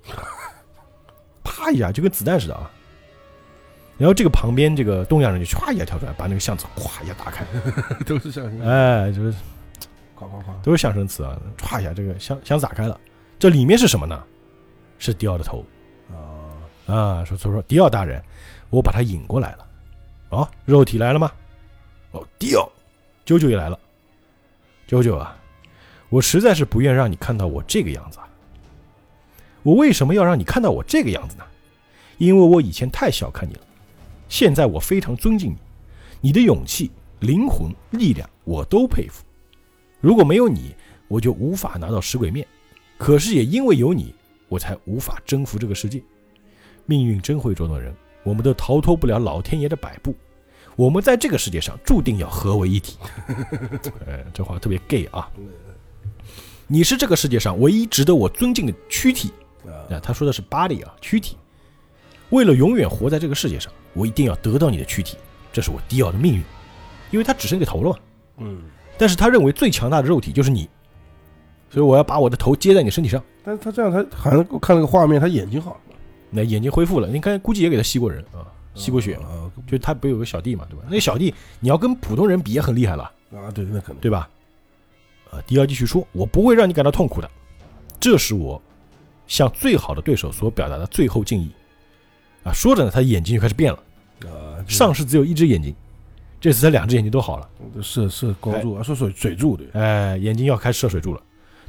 [1.44, 2.70] 啪一下就跟子弹似的啊。
[3.98, 7.46] 然后这个旁边这个东洋人就唰一下跳出来，把那个箱子咵一下打开，
[8.08, 9.38] 都是像哎，就是
[10.16, 13.00] 夸夸夸，都是象声词啊，唰一下这个箱箱子打开了，
[13.38, 14.24] 这里面是什么呢？
[14.98, 15.66] 是迪奥的头
[16.10, 17.24] 啊，啊！
[17.24, 18.22] 说说说迪奥大人，
[18.70, 19.68] 我把他引过来了，
[20.30, 21.32] 哦，肉体来了吗？
[22.12, 22.70] 哦，迪奥，
[23.24, 23.80] 舅舅也来了，
[24.88, 25.38] 舅舅啊，
[26.10, 28.28] 我实在是不愿让你看到我这个样子啊！
[29.62, 31.44] 我为什么要让你看到我这个样子呢？
[32.18, 33.62] 因为我以前太小看你了，
[34.28, 35.58] 现在我非常尊敬你，
[36.22, 39.24] 你的勇气、灵魂、力量我都佩服。
[40.02, 40.76] 如果没有你，
[41.08, 42.46] 我就无法拿到食鬼面。
[42.98, 44.14] 可是也因为有你，
[44.48, 46.02] 我才无法征服这个世界。
[46.86, 47.94] 命运真会捉弄人，
[48.24, 50.16] 我们都逃脱不了老天爷的摆布。
[50.76, 52.98] 我们在这个世界上注定要合为一体。
[54.06, 55.30] 呃， 这话特别 gay 啊！
[56.72, 59.32] 你是这个世界上唯一值得我尊敬的躯体。
[59.66, 61.36] 啊，啊，他说的是 body 啊，躯体。
[62.30, 65.18] 为了永远活在这个世界上，我一定要得到你的躯体，
[65.52, 66.44] 这是我迪奥的命运。
[67.10, 67.96] 因为他只剩一个头了嘛，
[68.38, 68.62] 嗯，
[69.00, 70.70] 但是他认为最强大的肉体就是你，
[71.72, 73.20] 所以我要把我的头接在你身体上。
[73.44, 75.96] 但是他这样，他好像看那个画面，他眼睛好了，
[76.30, 78.46] 那眼睛恢复了，你看估计也给他吸过人啊，
[78.76, 79.26] 吸过血嘛。
[79.26, 80.86] 啊就他不有个小弟嘛，对吧？
[80.88, 83.04] 那小弟你要跟普通人比也很厉害了，
[83.34, 84.30] 啊，对，那可能，对吧？
[85.32, 87.30] 呃，迪奥继续说：“我不会让你感到痛苦的，
[88.00, 88.62] 这是我
[89.28, 91.52] 向最好的对手所表达的最后敬意。”
[92.44, 93.84] 啊，说着呢，他眼睛就开始变了。
[94.26, 95.76] 呃，上次只有一只眼睛，
[96.40, 97.50] 这次他两只眼睛都好了。
[97.82, 101.22] 射射光柱啊，射水水柱对，哎，眼睛要开始射水柱了。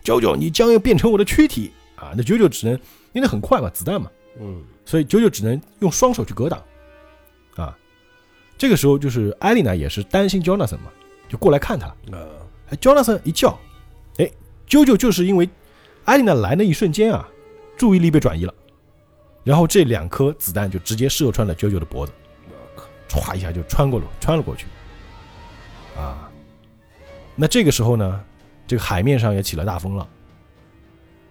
[0.03, 2.15] 九九，你将要变成我的躯体啊！
[2.17, 2.79] 那九九只能
[3.13, 6.63] 因为很快嘛，子弹嘛，嗯，所以九九只能用双手去格挡。
[7.57, 7.77] 啊，
[8.57, 10.91] 这个时候就是艾丽娜也是担心 Jonathan 嘛，
[11.29, 11.89] 就过来看他。
[11.89, 12.19] 啊，哎
[12.77, 13.59] ，Jonathan 一叫，
[14.19, 14.31] 哎，
[14.69, 15.49] 啾啾就是因为
[16.05, 17.29] 艾丽娜来那一瞬间啊，
[17.77, 18.55] 注意力被转移了，
[19.45, 22.13] 然后这两颗子弹就直接射穿了啾啾的脖子，
[22.49, 24.67] 我靠，歘一下就穿过了，穿了过去。
[25.97, 26.31] 啊，
[27.37, 28.25] 那这个时候呢，
[28.67, 30.09] 这个海面上也起了大风浪。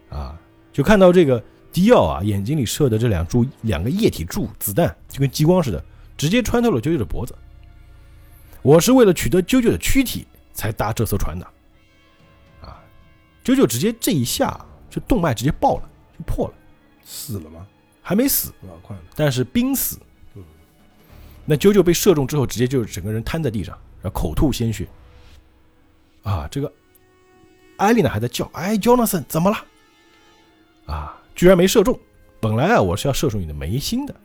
[0.09, 0.39] 啊，
[0.73, 5.83] 就看到这个迪奥啊，眼睛里射的这两柱两个液体柱子弹，就跟激光似的，
[6.17, 7.35] 直接穿透了啾啾的脖子。
[8.61, 10.27] 我是为了取得啾啾的躯体
[10.59, 11.45] 才搭这艘船的。
[12.61, 12.83] 啊，
[13.43, 16.53] 啾啾直接这一下，就动脉直接爆了，就破了，
[17.05, 17.65] 死了吗？
[18.01, 19.97] 还没死，啊，快了，但是濒死
[20.33, 20.43] 嗯。
[21.45, 24.85] 那啾啾被射中之后，直接就整个人瘫在地上，然后口吐鲜血。
[26.23, 26.71] 啊，这个
[27.77, 29.57] 艾丽呢还在叫：“哎，Jonathan 怎么了？”
[30.93, 31.97] 啊，居然没射中。
[32.41, 34.15] 本来啊，我是要射中你的眉心的，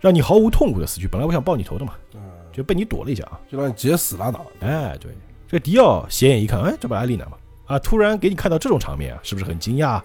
[0.00, 1.08] 让你毫无痛苦的死去。
[1.08, 2.20] 本来我想爆你头的嘛，啊，
[2.52, 3.40] 就被你躲了一下啊。
[3.50, 5.12] 就让你直接死拉倒，哎，对，
[5.54, 7.38] 这迪奥斜眼一看，哎，这不艾丽娜吗？
[7.66, 9.90] 啊，突然给你看到这种场面啊，是不是很惊讶？
[9.90, 10.04] 啊？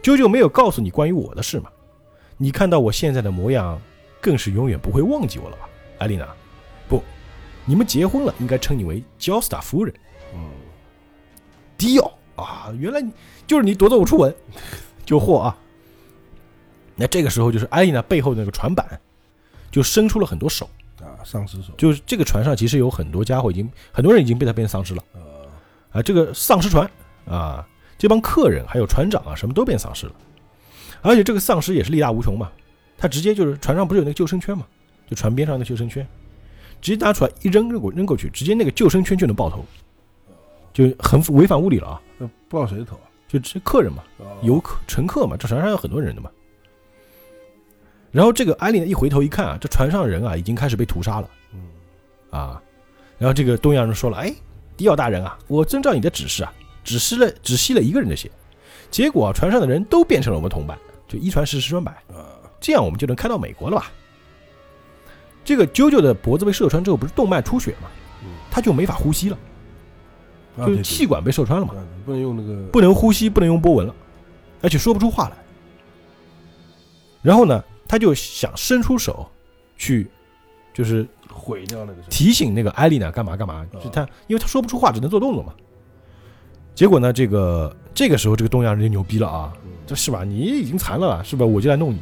[0.00, 1.68] 舅舅没有告诉你关于我的事吗？
[2.36, 3.82] 你看到我现在的模样，
[4.20, 5.68] 更是永远不会忘记我了吧，
[5.98, 6.24] 艾丽娜？
[6.88, 7.02] 不，
[7.64, 9.92] 你们结婚了，应该称你为焦斯塔夫人。
[10.34, 10.48] 嗯，
[11.76, 13.10] 迪奥啊，原来你
[13.48, 14.32] 就是你夺走我初吻，
[15.04, 15.58] 就货啊！
[16.94, 19.00] 那这个时候就是艾丽娜背后的那个船板，
[19.72, 20.70] 就伸出了很多手，
[21.24, 25.02] 丧尸手，就是这个船上其实有很多家伙已经很多人已经被他变成丧尸了。
[25.14, 25.20] 啊，
[25.92, 26.88] 啊，这个丧尸船
[27.26, 27.66] 啊，
[27.98, 30.12] 这帮客人还有船长啊，什么都变丧尸了。
[31.02, 32.50] 而且这个丧尸也是力大无穷嘛，
[32.98, 34.66] 他直接就是船上不是有那个救生圈嘛，
[35.08, 36.06] 就船边上的救生圈，
[36.80, 39.64] 直接拿出来一扔扔过扔过去，直接那个救生圈就能爆头，
[40.72, 42.02] 就很违反物理了啊！
[42.18, 43.02] 那爆谁的头啊？
[43.26, 46.30] 就这客人嘛，哦游客乘客嘛，这船上有很多人的嘛。
[48.12, 51.30] 然后这个艾丽呢一回头一看啊，这船上的人啊已经开始被屠杀了。
[51.52, 51.60] 嗯，
[52.30, 52.60] 啊，
[53.18, 54.34] 然后这个东洋人说了：“哎，
[54.76, 56.52] 迪奥大人啊，我遵照你的指示啊，
[56.82, 58.30] 只吸了只吸了一个人的血，
[58.90, 63.90] 结果、啊、船上的人都变成了我们同伴，就一传十，十传百，啊，这样我们就能开到美国了吧？”
[65.44, 67.88] 这个啾啾的脖子被射穿之后，不是动脉出血嘛，
[68.22, 69.38] 嗯，他就没法呼吸了，
[70.58, 73.94] 就是气管被射穿了嘛，不能用那个，不能呼吸，不能用波纹了，
[74.62, 75.36] 而且说不出话来。
[77.22, 79.28] 然后呢，他就想伸出手
[79.76, 80.08] 去，
[80.72, 85.52] 就是毁掉那个，提醒那个艾丽娜干嘛干嘛，哦就他因为他说不出话，只能做动作嘛。
[86.72, 90.22] 结果呢，这个这个时候这个东洋人就牛逼了啊，嗯这是吧？
[90.22, 91.44] 你已经残了，是吧？
[91.44, 91.98] 我就来弄你，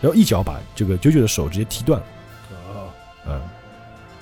[0.00, 2.06] 然后一脚把这个九九的手直接踢断了，
[2.50, 2.88] 啊，
[3.26, 3.42] 嗯，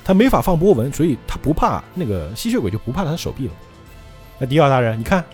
[0.05, 3.53] 他没法放波纹，所以他不怕那个吸血鬼，就不怕他的手臂了。
[4.37, 5.25] 那迪奥大人，你看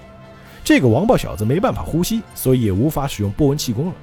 [0.62, 3.94] 这个王八小子没办法呼吸，所以也无法使用波纹气功了，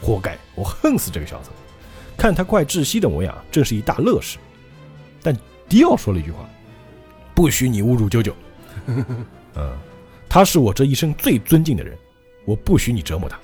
[0.00, 0.36] 活该！
[0.54, 1.50] 我恨死这个小子！
[2.16, 4.38] 看他快窒息的模样，正是一大乐事。
[5.22, 5.36] 但
[5.68, 6.48] 迪奥说了一句话
[7.34, 8.34] ：“不许你侮辱九九。
[9.54, 9.76] ”嗯，
[10.28, 11.96] 他是我这一生最尊敬的人，
[12.44, 13.38] 我不许你折磨他，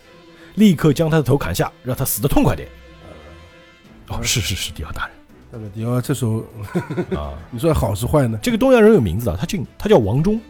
[0.56, 2.68] 立刻将他的头砍下，让他死得痛快点。
[4.08, 5.16] 哦，是是是，迪奥大人。
[5.52, 6.44] 那么迪奥这时候
[7.16, 8.38] 啊， 你说好是坏呢？
[8.42, 10.40] 这个东洋人有名字的，他姓他叫王忠，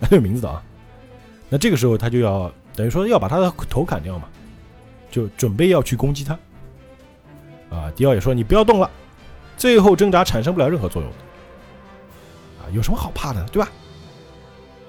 [0.00, 0.60] 他有名字的啊。
[1.48, 4.28] 那这个时候他就要等于说要把他的头砍掉嘛，
[5.12, 6.36] 就准备要去攻击他。
[7.70, 8.90] 啊，迪奥也说你不要动了，
[9.56, 11.10] 最后挣扎产生不了任何作用。
[12.58, 13.70] 啊，有什么好怕的，对吧？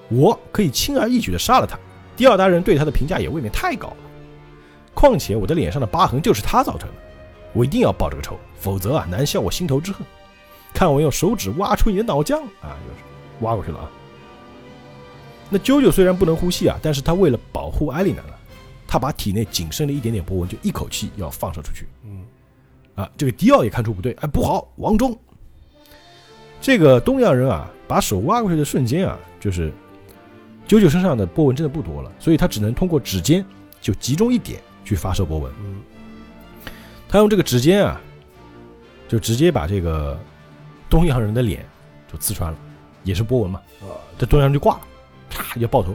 [0.08, 1.78] 我可以轻而易举的杀了他。
[2.16, 3.96] 迪奥大人对他的评价也未免太高了。
[4.92, 6.94] 况且我的脸上的疤痕就是他造成的，
[7.52, 10.06] 我一定要报这个仇，否则啊难消我心头之恨。
[10.72, 13.04] 看我用手指挖出你的脑浆啊，就是
[13.40, 13.90] 挖过去了啊。
[15.50, 18.22] 那啾啾虽然不能呼吸啊，但是他为了保护艾丽娜，
[18.94, 21.88] 他把体内仅剩的一点点波纹就一口气要放射出去。
[22.04, 22.22] 嗯，
[22.94, 25.18] 啊，这个迪奥也看出不对，哎，不好，王忠，
[26.60, 29.72] 这个东洋人啊，把手挖过去的瞬间啊，就是
[30.64, 33.44] 九九身上的波纹真的不多了，所以他只能通过指尖
[33.80, 35.52] 就集中一点去发射波纹。
[35.58, 35.82] 嗯，
[37.08, 38.00] 他用这个指尖啊，
[39.08, 40.16] 就直接把这个
[40.88, 41.66] 东洋人的脸
[42.12, 42.58] 就刺穿了，
[43.02, 44.82] 也是波纹嘛，啊，这东洋人就挂了，
[45.28, 45.92] 啪就爆头。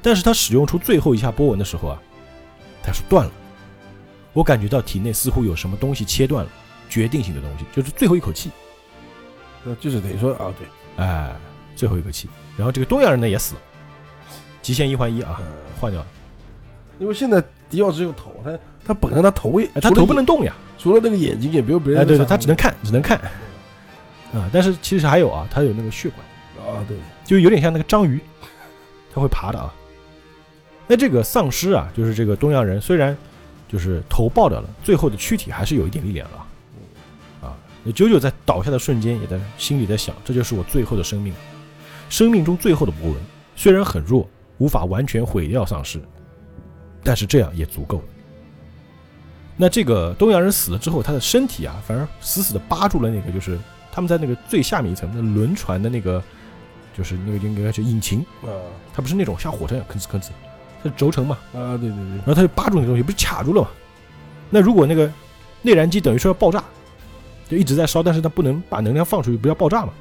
[0.00, 2.00] 但是他使用出最后一下波纹的时候啊，
[2.82, 3.32] 他说断了，
[4.32, 6.50] 我感觉到体内似乎有什么东西切断了，
[6.88, 8.50] 决定性的东西，就是最后一口气，
[9.64, 11.34] 那就是等于说啊，对，哎，
[11.74, 12.28] 最后一口气。
[12.56, 13.60] 然后这个东洋人呢也死了，
[14.62, 15.46] 极限一换一啊，嗯，
[15.80, 16.06] 换掉了，
[16.98, 23.18] 因为现在迪奥只有头，他他本身他头也哎，他头不能动呀，除了那个眼睛也没有别人哎，对对，他只能看，只能看，
[24.32, 26.26] 啊，但是其实还有啊，他有那个血管。
[26.68, 28.20] 啊，对，就有点像那个章鱼，
[29.14, 29.72] 它会爬的啊。
[30.88, 33.16] 那这个丧尸啊，就是这个东洋人，虽然
[33.68, 36.36] 就是头爆掉了，最后的躯体还是有一点力量了
[37.42, 37.46] 啊。
[37.48, 41.34] 啊，那九九在倒下的瞬间，也在心里在想，这就是我最后的生命，
[42.08, 43.16] 生命中最后的波纹，
[43.54, 44.26] 虽然很弱，
[44.56, 46.00] 无法完全毁掉丧尸，
[47.04, 48.04] 但是这样也足够了。
[49.60, 53.58] 那这个东洋人死了之后，他的身体啊，反而死死的扒住了那个，就是
[53.92, 56.22] 他们在那个最下面一层的轮船的那个，
[56.96, 58.48] 就是那个应该是引擎，啊
[58.94, 60.28] 它不是那种像火车一样吭哧吭哧，
[60.82, 63.68] 它是轴承嘛，啊，对对对，然后它就扒住那个东西，不是卡住了嘛？
[64.50, 65.10] 那如果那个
[65.62, 66.62] 内燃机等于说要爆炸，
[67.48, 69.92] 就一直在烧，但是它不能把能量放出去，不要爆炸嘛？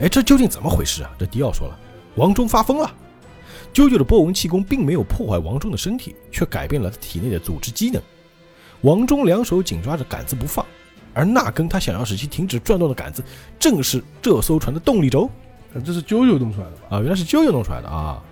[0.00, 1.10] 哎，这究竟怎么回事啊？
[1.18, 1.78] 这迪奥说了，
[2.14, 2.90] 王忠发疯了。
[3.74, 8.00] 啾啾的波纹气功并没有破坏王忠的身体，却改变了他体内的组织机能。
[8.80, 10.64] 王忠两手紧抓着杆子不放，
[11.12, 13.22] 而那根他想要使其停止转动的杆子，
[13.58, 15.28] 正是这艘船的动力轴。
[15.74, 16.96] 啊这是啾啾弄出来的吧？
[16.96, 18.22] 啊，原来是啾啾弄出来的啊！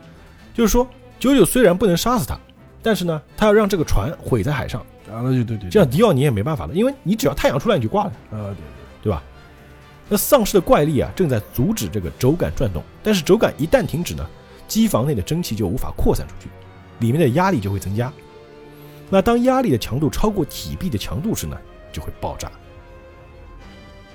[0.56, 0.88] 就是说，
[1.18, 2.34] 九九虽然不能杀死他，
[2.82, 8.56] 但是呢，他要让这个船毁在海上，啊，那就对对，这样迪奥你也没办法了，因为你只要太阳出来你就挂了，啊，对
[9.02, 9.22] 对吧？
[10.08, 14.26] 那丧尸的怪力啊，正在阻止这个轴杆转动，但是轴杆一旦停止呢，
[14.66, 16.48] 机房内的蒸汽就无法扩散出去，
[17.00, 18.10] 里面的压力就会增加。
[19.10, 21.54] 那当压力的强度超过体壁的强度时呢，
[21.92, 22.50] 就会爆炸。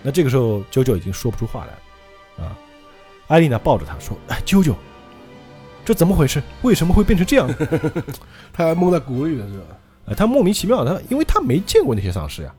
[0.01, 2.57] 那这个时候，啾啾已经说不出话来了啊！
[3.27, 4.73] 艾丽娜抱着他说：“哎，啾啾，
[5.83, 6.41] 这怎么回事？
[6.61, 7.49] 为什么会变成这样？”，
[8.53, 9.65] 他还蒙在鼓里了是吧？
[10.07, 12.53] 啊，他莫名其妙，他因为他没见过那些丧尸呀，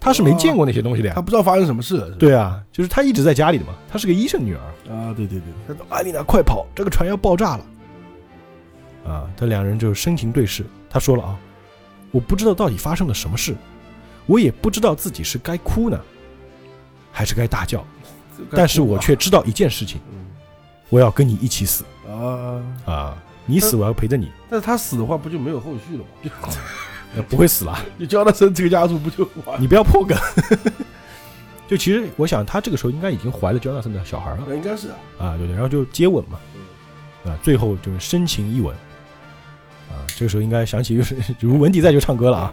[0.00, 1.14] 他是没见过那些东西的呀。
[1.14, 4.60] 他不知道发生什么事了，对啊，就是他一直在家里的嘛，他是个医生女儿。
[4.92, 7.66] 啊，对对对，他说：“艾丽娜，快跑，这个船要爆炸了！”
[9.06, 10.64] 啊，这两人就深情对视。
[10.90, 11.38] 他说了啊，
[12.10, 13.56] 我不知道到底发生了什么事，
[14.26, 16.00] 我也不知道自己是该哭呢，
[17.10, 17.84] 还是该大叫，
[18.52, 20.18] 但是我却知道一件事情，嗯
[20.90, 21.82] 我要跟你一起死
[22.14, 23.16] 啊，啊！
[23.46, 26.04] 你死我要陪着你，但是他死的话不就没有后续了
[26.42, 26.54] 吗？
[27.28, 27.78] 不会死了。
[27.98, 29.60] 你交他生这个家族不就完了？
[29.60, 30.16] 你不要破梗。
[31.68, 36.38] 就其实我想，他这个时候应该已经怀了 Jonathan 的小孩了应该是啊，啊，对对，然后就接吻嘛，
[37.24, 38.74] 啊，最后就是深情一吻，
[39.90, 42.52] 啊，这个时候应该想起就是如文迪在就唱歌了啊。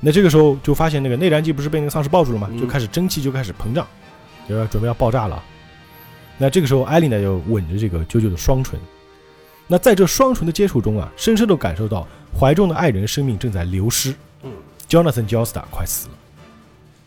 [0.00, 2.48] 那这个时候就发现那个内燃机不是被那个丧尸抱住了吗？
[2.52, 3.86] 嗯就开始蒸汽就开始膨胀，
[4.48, 5.42] 就要准备要爆炸了。
[6.38, 8.78] 那这个时候艾琳娜就吻着这个啾啾的双唇，
[9.68, 12.06] 那在这双唇的接触中啊，深深地感受到
[12.38, 14.14] 怀中的爱人生命正在流失。
[14.42, 14.52] 嗯
[14.88, 16.14] ，Jonathan Joestar 快死了，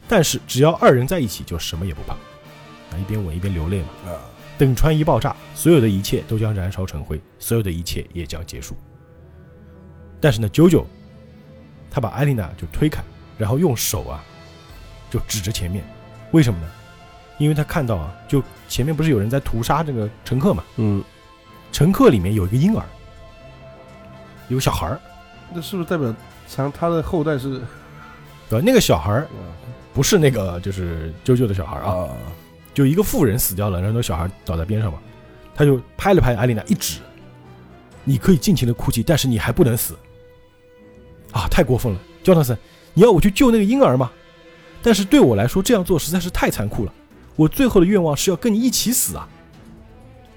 [0.07, 2.13] 但是只要二人在一起，就什么也不怕。
[2.13, 3.87] 啊，一边吻一边流泪嘛。
[4.07, 4.15] 啊，
[4.57, 8.75] 等船一爆炸，所有的一切都将燃烧成灰，所有的一切也将结束。
[10.19, 10.87] 但是呢，九九，
[11.91, 13.03] 他把艾琳娜就推开，
[13.37, 14.23] 然后用手啊
[15.11, 15.83] 就指着前面，
[16.31, 16.67] 为什么呢？
[17.37, 21.03] 因为他看到啊，就前面不是有人在屠杀这个乘客嘛，嗯，
[21.71, 22.83] 乘客里面有一个婴儿，
[24.47, 24.99] 有个小孩儿，
[25.53, 26.13] 那是不是代表
[26.47, 27.61] 像他的后代是
[28.49, 28.63] 对吧？
[28.65, 29.27] 那个小孩儿
[29.93, 32.17] 不是那个就是啾啾的小孩儿啊，啊？
[32.73, 34.99] 就一个妇人死掉了，然后那小孩倒在边上嘛，
[35.55, 36.99] 他就拍了拍艾丽娜，一指，
[38.03, 39.95] 你可以尽情的哭泣，但是你还不能死。
[41.31, 42.57] 啊，太过分了，焦纳森，
[42.93, 44.11] 你要我去救那个婴儿吗？
[44.81, 46.93] 但是对我来说，这样做实在是太残酷了。
[47.37, 49.25] 我最后的愿望是要跟你一起死啊！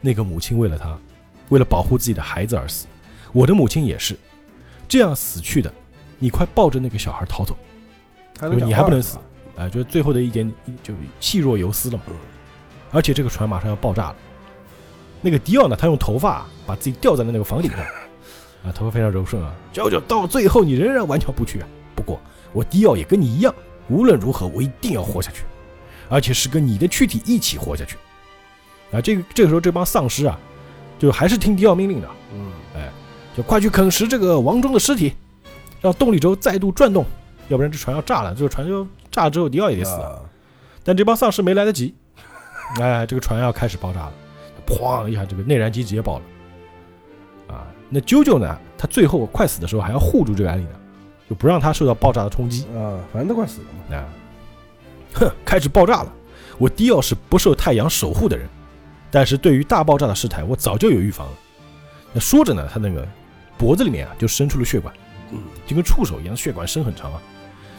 [0.01, 0.97] 那个母亲为了他，
[1.49, 2.87] 为了保护自己的孩子而死，
[3.33, 4.17] 我的母亲也是
[4.87, 5.73] 这样死去的。
[6.19, 7.57] 你快抱着那个小孩逃走！
[8.41, 9.17] 就是你还不能死，
[9.57, 10.51] 啊，就是最后的一点
[10.83, 12.05] 就气若游丝了嘛。
[12.93, 14.17] 而且这个船马上要爆炸了。
[15.23, 17.81] 那个迪奥呢，他用头发把自己吊在了那个房顶上，
[18.65, 19.55] 啊，头发非常柔顺啊。
[19.73, 21.69] 娇娇到最后你仍然顽强不屈啊。
[21.95, 22.21] 不过
[22.53, 23.55] 我迪奥也跟你一样，
[23.89, 25.45] 无论如何我一定要活下去，
[26.11, 27.97] 而且是跟你的躯体一起活下去。
[28.93, 30.39] 啊，这个这个时候这帮丧尸啊，
[30.99, 32.91] 就还是听迪奥命令的，嗯，哎
[33.35, 35.15] 就快去啃食这个王忠的尸体，
[35.81, 37.07] 让动力轴再度转动，
[37.49, 38.35] 要不然这船要炸了。
[38.35, 39.93] 这个船就炸了之后，迪奥也得死。
[39.93, 40.19] 啊
[40.83, 41.95] 但这帮丧尸没来得及，
[42.81, 44.13] 哎，这个船要开始爆炸了，
[44.67, 46.25] 砰一下，这个内燃机直接爆了。
[47.55, 48.59] 啊，那啾啾呢？
[48.79, 50.71] 他最后快死的时候还要护住这个艾丽娜，
[51.29, 52.65] 就不让他受到爆炸的冲击。
[52.75, 53.97] 啊，反正都快死了嘛。
[53.97, 54.09] 啊，
[55.15, 56.13] 哼，开始爆炸了。
[56.59, 58.49] 我迪奥是不受太阳守护的人，
[59.11, 61.33] 但是对于大爆炸的事态，我早就有预防了。
[62.13, 63.07] 那说着呢，他那个
[63.57, 64.95] 脖子里面啊，就伸出了血管，
[65.33, 67.23] 嗯就跟触手一样，血管伸很长啊，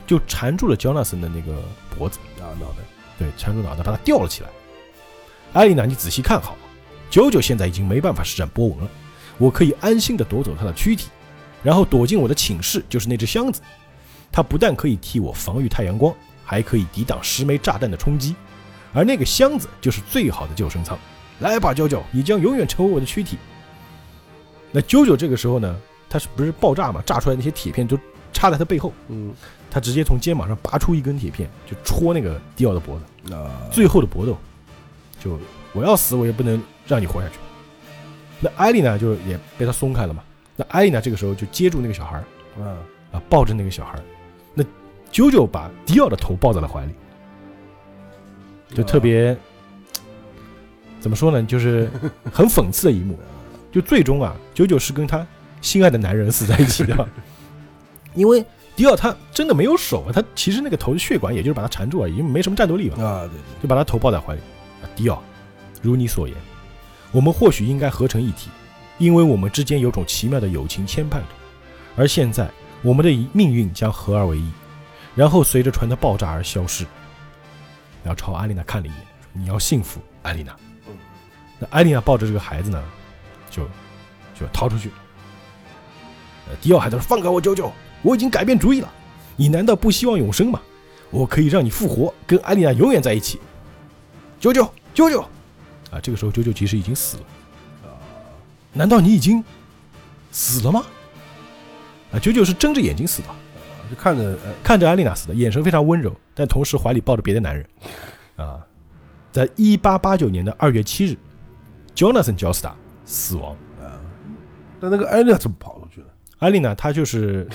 [0.07, 1.61] 就缠住了焦纳森的那个
[1.97, 2.17] 脖子。
[2.39, 2.77] 啊，脑袋
[3.19, 4.49] 对，缠住脑袋把他吊了起来。
[5.53, 6.57] 艾丽娜，你仔细看好，
[7.09, 8.89] 九九现在已经没办法施展波纹了，
[9.37, 11.09] 我可以安心的夺走他的躯体，
[11.61, 13.61] 然后躲进我的寝室，就是那只箱子。
[14.31, 16.15] 它不但可以替我防御太阳光，
[16.51, 18.35] 还可以抵挡十枚炸弹的冲击，
[18.91, 20.99] 而那个箱子就是最好的救生舱。
[21.39, 23.37] 来吧，九九，你将永远成为我的躯体。
[24.69, 25.73] 那九九这个时候呢，
[26.09, 27.01] 他是不是爆炸嘛？
[27.05, 27.97] 炸出来那些铁片都
[28.33, 29.33] 插在他背后，嗯
[29.69, 33.33] 他直接从肩膀上拔出一根铁片，就戳那个迪奥的脖子。
[33.33, 34.37] 啊，最后的搏斗，
[35.21, 35.39] 就
[35.71, 37.35] 我要死我也不能让你活下去。
[38.41, 40.21] 那艾丽呢，就也被他松开了嘛。
[40.57, 42.75] 那艾丽呢，这个时候就接住那个小孩儿啊
[43.13, 44.03] 啊，抱着那个小孩儿。
[45.11, 46.93] 那啾啾把迪奥的头抱在了怀里，
[48.73, 49.35] 就特别
[50.99, 51.89] 怎么说呢，就是
[52.31, 53.17] 很讽刺的一幕。
[53.71, 55.25] 就最终啊，九九是跟他
[55.61, 57.07] 心爱的男人死在一起的，
[58.15, 58.45] 因为
[58.75, 63.01] 迪奥他真的没有手啊，他其实那个头的血管也就是把他缠住而已，因为没什么战斗力嘛。
[63.01, 64.41] 啊，对对，就把他头抱在怀里。
[64.81, 65.23] 啊，迪奥，
[65.81, 66.35] 如你所言，
[67.13, 68.49] 我们或许应该合成一体，
[68.97, 71.25] 因为我们之间有种奇妙的友情牵绊着。
[71.95, 72.49] 而现在，
[72.81, 74.51] 我们的命运将合二为一，
[75.15, 76.85] 然后随着船的爆炸而消失。
[78.03, 80.55] 然后朝艾丽娜看了一眼，说：“你要幸福，艾丽娜。
[80.87, 80.93] 嗯”
[81.59, 82.83] 那艾丽娜抱着这个孩子呢，
[83.49, 83.63] 就
[84.39, 84.89] 就逃出去。
[86.49, 88.91] 呃，迪奥还在说：“放开我，九九，我已经改变主意了。
[89.35, 90.59] 你难道不希望永生吗？
[91.11, 93.39] 我可以让你复活，跟艾丽娜永远在一起。”
[94.39, 95.21] 九九，九九，
[95.91, 97.23] 啊，这个时候九九其实已经死了。
[98.73, 99.43] 难道你已经
[100.31, 100.83] 死了吗？
[102.13, 103.27] 啊，九九是睁着眼睛死的，
[103.91, 107.65] 就看着呃看着艾丽娜死的，眼神非常温柔，但同时怀里抱着别的男人。
[108.37, 108.65] 啊，
[109.31, 111.17] 在一八八九年的二月七日
[111.93, 112.73] ，Jonathan j o s t a
[113.03, 113.51] 死亡。
[113.81, 113.99] 啊，
[114.79, 116.07] 但那个艾丽娜怎么跑出去了？
[116.39, 117.45] 艾丽娜她就是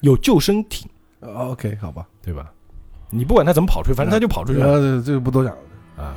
[0.00, 0.86] 有救生艇，
[1.20, 2.52] 啊，OK，好吧，对吧？
[3.10, 4.72] 你不管她怎么跑出去，反正她就跑出去了。
[4.72, 6.04] 啊，这个不多讲了。
[6.04, 6.14] 啊。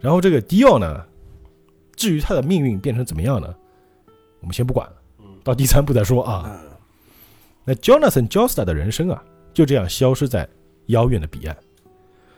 [0.00, 1.02] 然后这个迪奥呢，
[1.96, 3.54] 至于他的命运变成怎么样呢？
[4.40, 4.94] 我们先不管了，
[5.42, 6.60] 到第三部再说啊。
[7.64, 10.46] 嗯那 Jonathan Joestar 的人生啊，就这样消失在
[10.86, 11.56] 遥远的彼岸。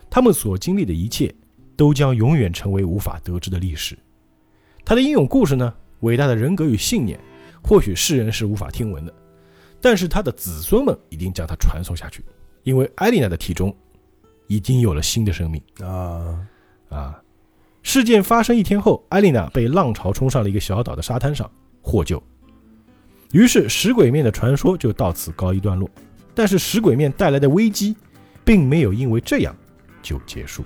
[0.09, 1.35] 他们所经历的一切，
[1.77, 3.99] 都将永远成为无法得知的历史。
[4.85, 7.18] 他的英勇故事呢，伟大的人格与信念，
[7.61, 9.12] 或许世人是无法听闻的，
[9.81, 12.24] 但是他的子孙们一定将它传颂下去，
[12.62, 13.77] 因为艾丽娜的体中
[14.47, 15.61] 已经有了新的生命。
[15.85, 16.39] 啊，
[16.89, 17.20] 啊，
[17.83, 21.51] 事件发生一天后，艾丽娜被浪潮冲上了一个小岛的沙滩上
[21.83, 22.22] 获救。
[23.33, 25.89] 于是石鬼面的传说就到此告一段落。
[26.35, 27.97] 但是石鬼面带来的危机，
[28.45, 29.57] 并没有因为这样
[30.03, 30.64] 就结束。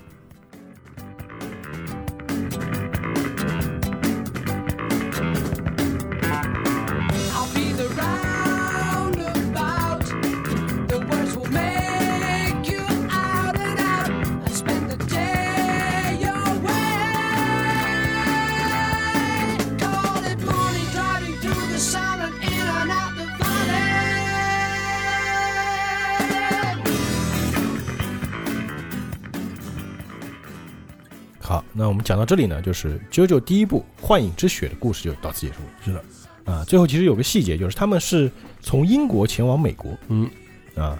[31.90, 35.68] 我们讲到这里呢，就是《JoJo》第一部《幻影之血》的故事就到此结束了。
[35.84, 38.30] 是的，啊，最后其实有个细节，就是他们是
[38.60, 40.30] 从英国前往美国嗯，
[40.76, 40.96] 啊。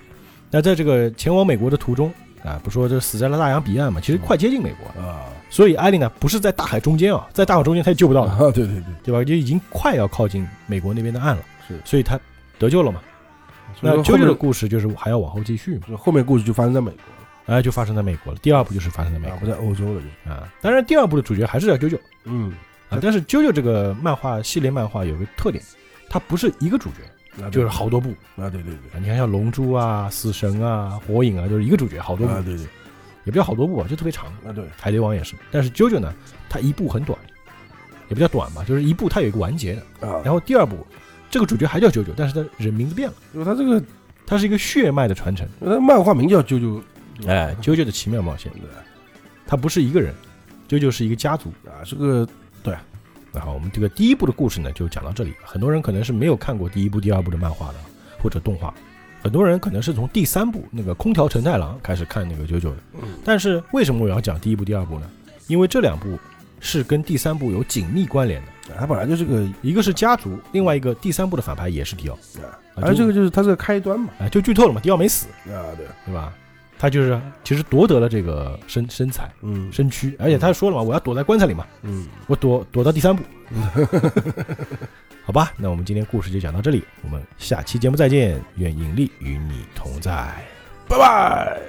[0.51, 2.13] 那在这个前往美国的途中
[2.43, 5.09] 啊，不说这死在了大洋彼岸嘛，其实快接近美国了。
[5.09, 9.23] 啊所以艾丽呢不是在大海中间啊，在大海中间她也救不到了，啊，对对对，对吧？
[9.23, 12.19] 就已经快要靠近美国那边的岸了，是所以他
[12.59, 13.01] 得救了嘛。
[13.81, 17.01] 那啾啾所以说后面的故事就是还要往后继续嘛，后面故事就发生在美国
[17.51, 18.39] 哎，就发生在美国了。
[18.41, 20.49] 第二部就是发生在美不在欧洲了就，啊。
[20.61, 22.53] 当然，第二部的主角还是叫啾啾嗯，
[22.89, 25.63] 啊，但是啾啾这个漫画系列漫画有个特点，
[26.09, 28.11] 它不是一个主角，啊就是好多部。
[28.37, 32.63] 啊，对对对，你看像龙珠啊、死神啊、火影啊，就是一个主角，好多对，部，啊对对，
[33.25, 34.29] 也不叫好多部啊，就特别长。
[34.47, 36.15] 啊对，海贼王也是，但是啾啾呢，
[36.49, 37.19] 它一部很短，
[38.09, 40.07] 也不叫短吧，就是一部它有一个完结的。
[40.07, 40.87] 啊，然后第二部，
[41.29, 43.83] 这个主角还叫啾啾，但是他人名字变了，因为他这个，
[44.25, 45.49] 它是一个血脉的传承。
[45.59, 46.81] 那漫画名叫啾啾，
[47.27, 48.63] 哎，啾啾的奇妙冒险，对
[49.47, 50.15] 他不是一个人，
[50.69, 51.51] 啾啾是一个家族。
[51.67, 52.27] 啊，这个
[52.63, 52.75] 对
[53.33, 55.33] 然后我们这个第一部的故事呢，就讲到这里。
[55.45, 57.75] 很多人可能是没有看过第一部、第二部的漫画的
[58.21, 58.75] 或者动画，
[59.23, 62.77] 很多人可能是从第三部那个空调承太郎开始看那个九九的。
[62.95, 65.09] 嗯但是为什么我要讲第一部、第二部呢？
[65.47, 66.19] 因为这两部
[66.59, 72.15] 是跟第三部有紧密关联的，他本来就是个，一个是家族，另外一个第三部的反派也是迪奥。
[72.15, 76.33] 啊，啊而这个就是它这个开端嘛，哎，就剧透了嘛，迪奥没死，啊对，对吧？
[76.81, 83.23] 他就是其实夺得了这个身身材嗯身躯，而且他说了嘛，我要躲在棺材里嘛，嗯，我躲躲到第三步。
[85.23, 90.33] 好吧，那我们今天故事就讲到这里，我们下期节目再见，愿引力与你同在。
[90.89, 91.61] 拜拜。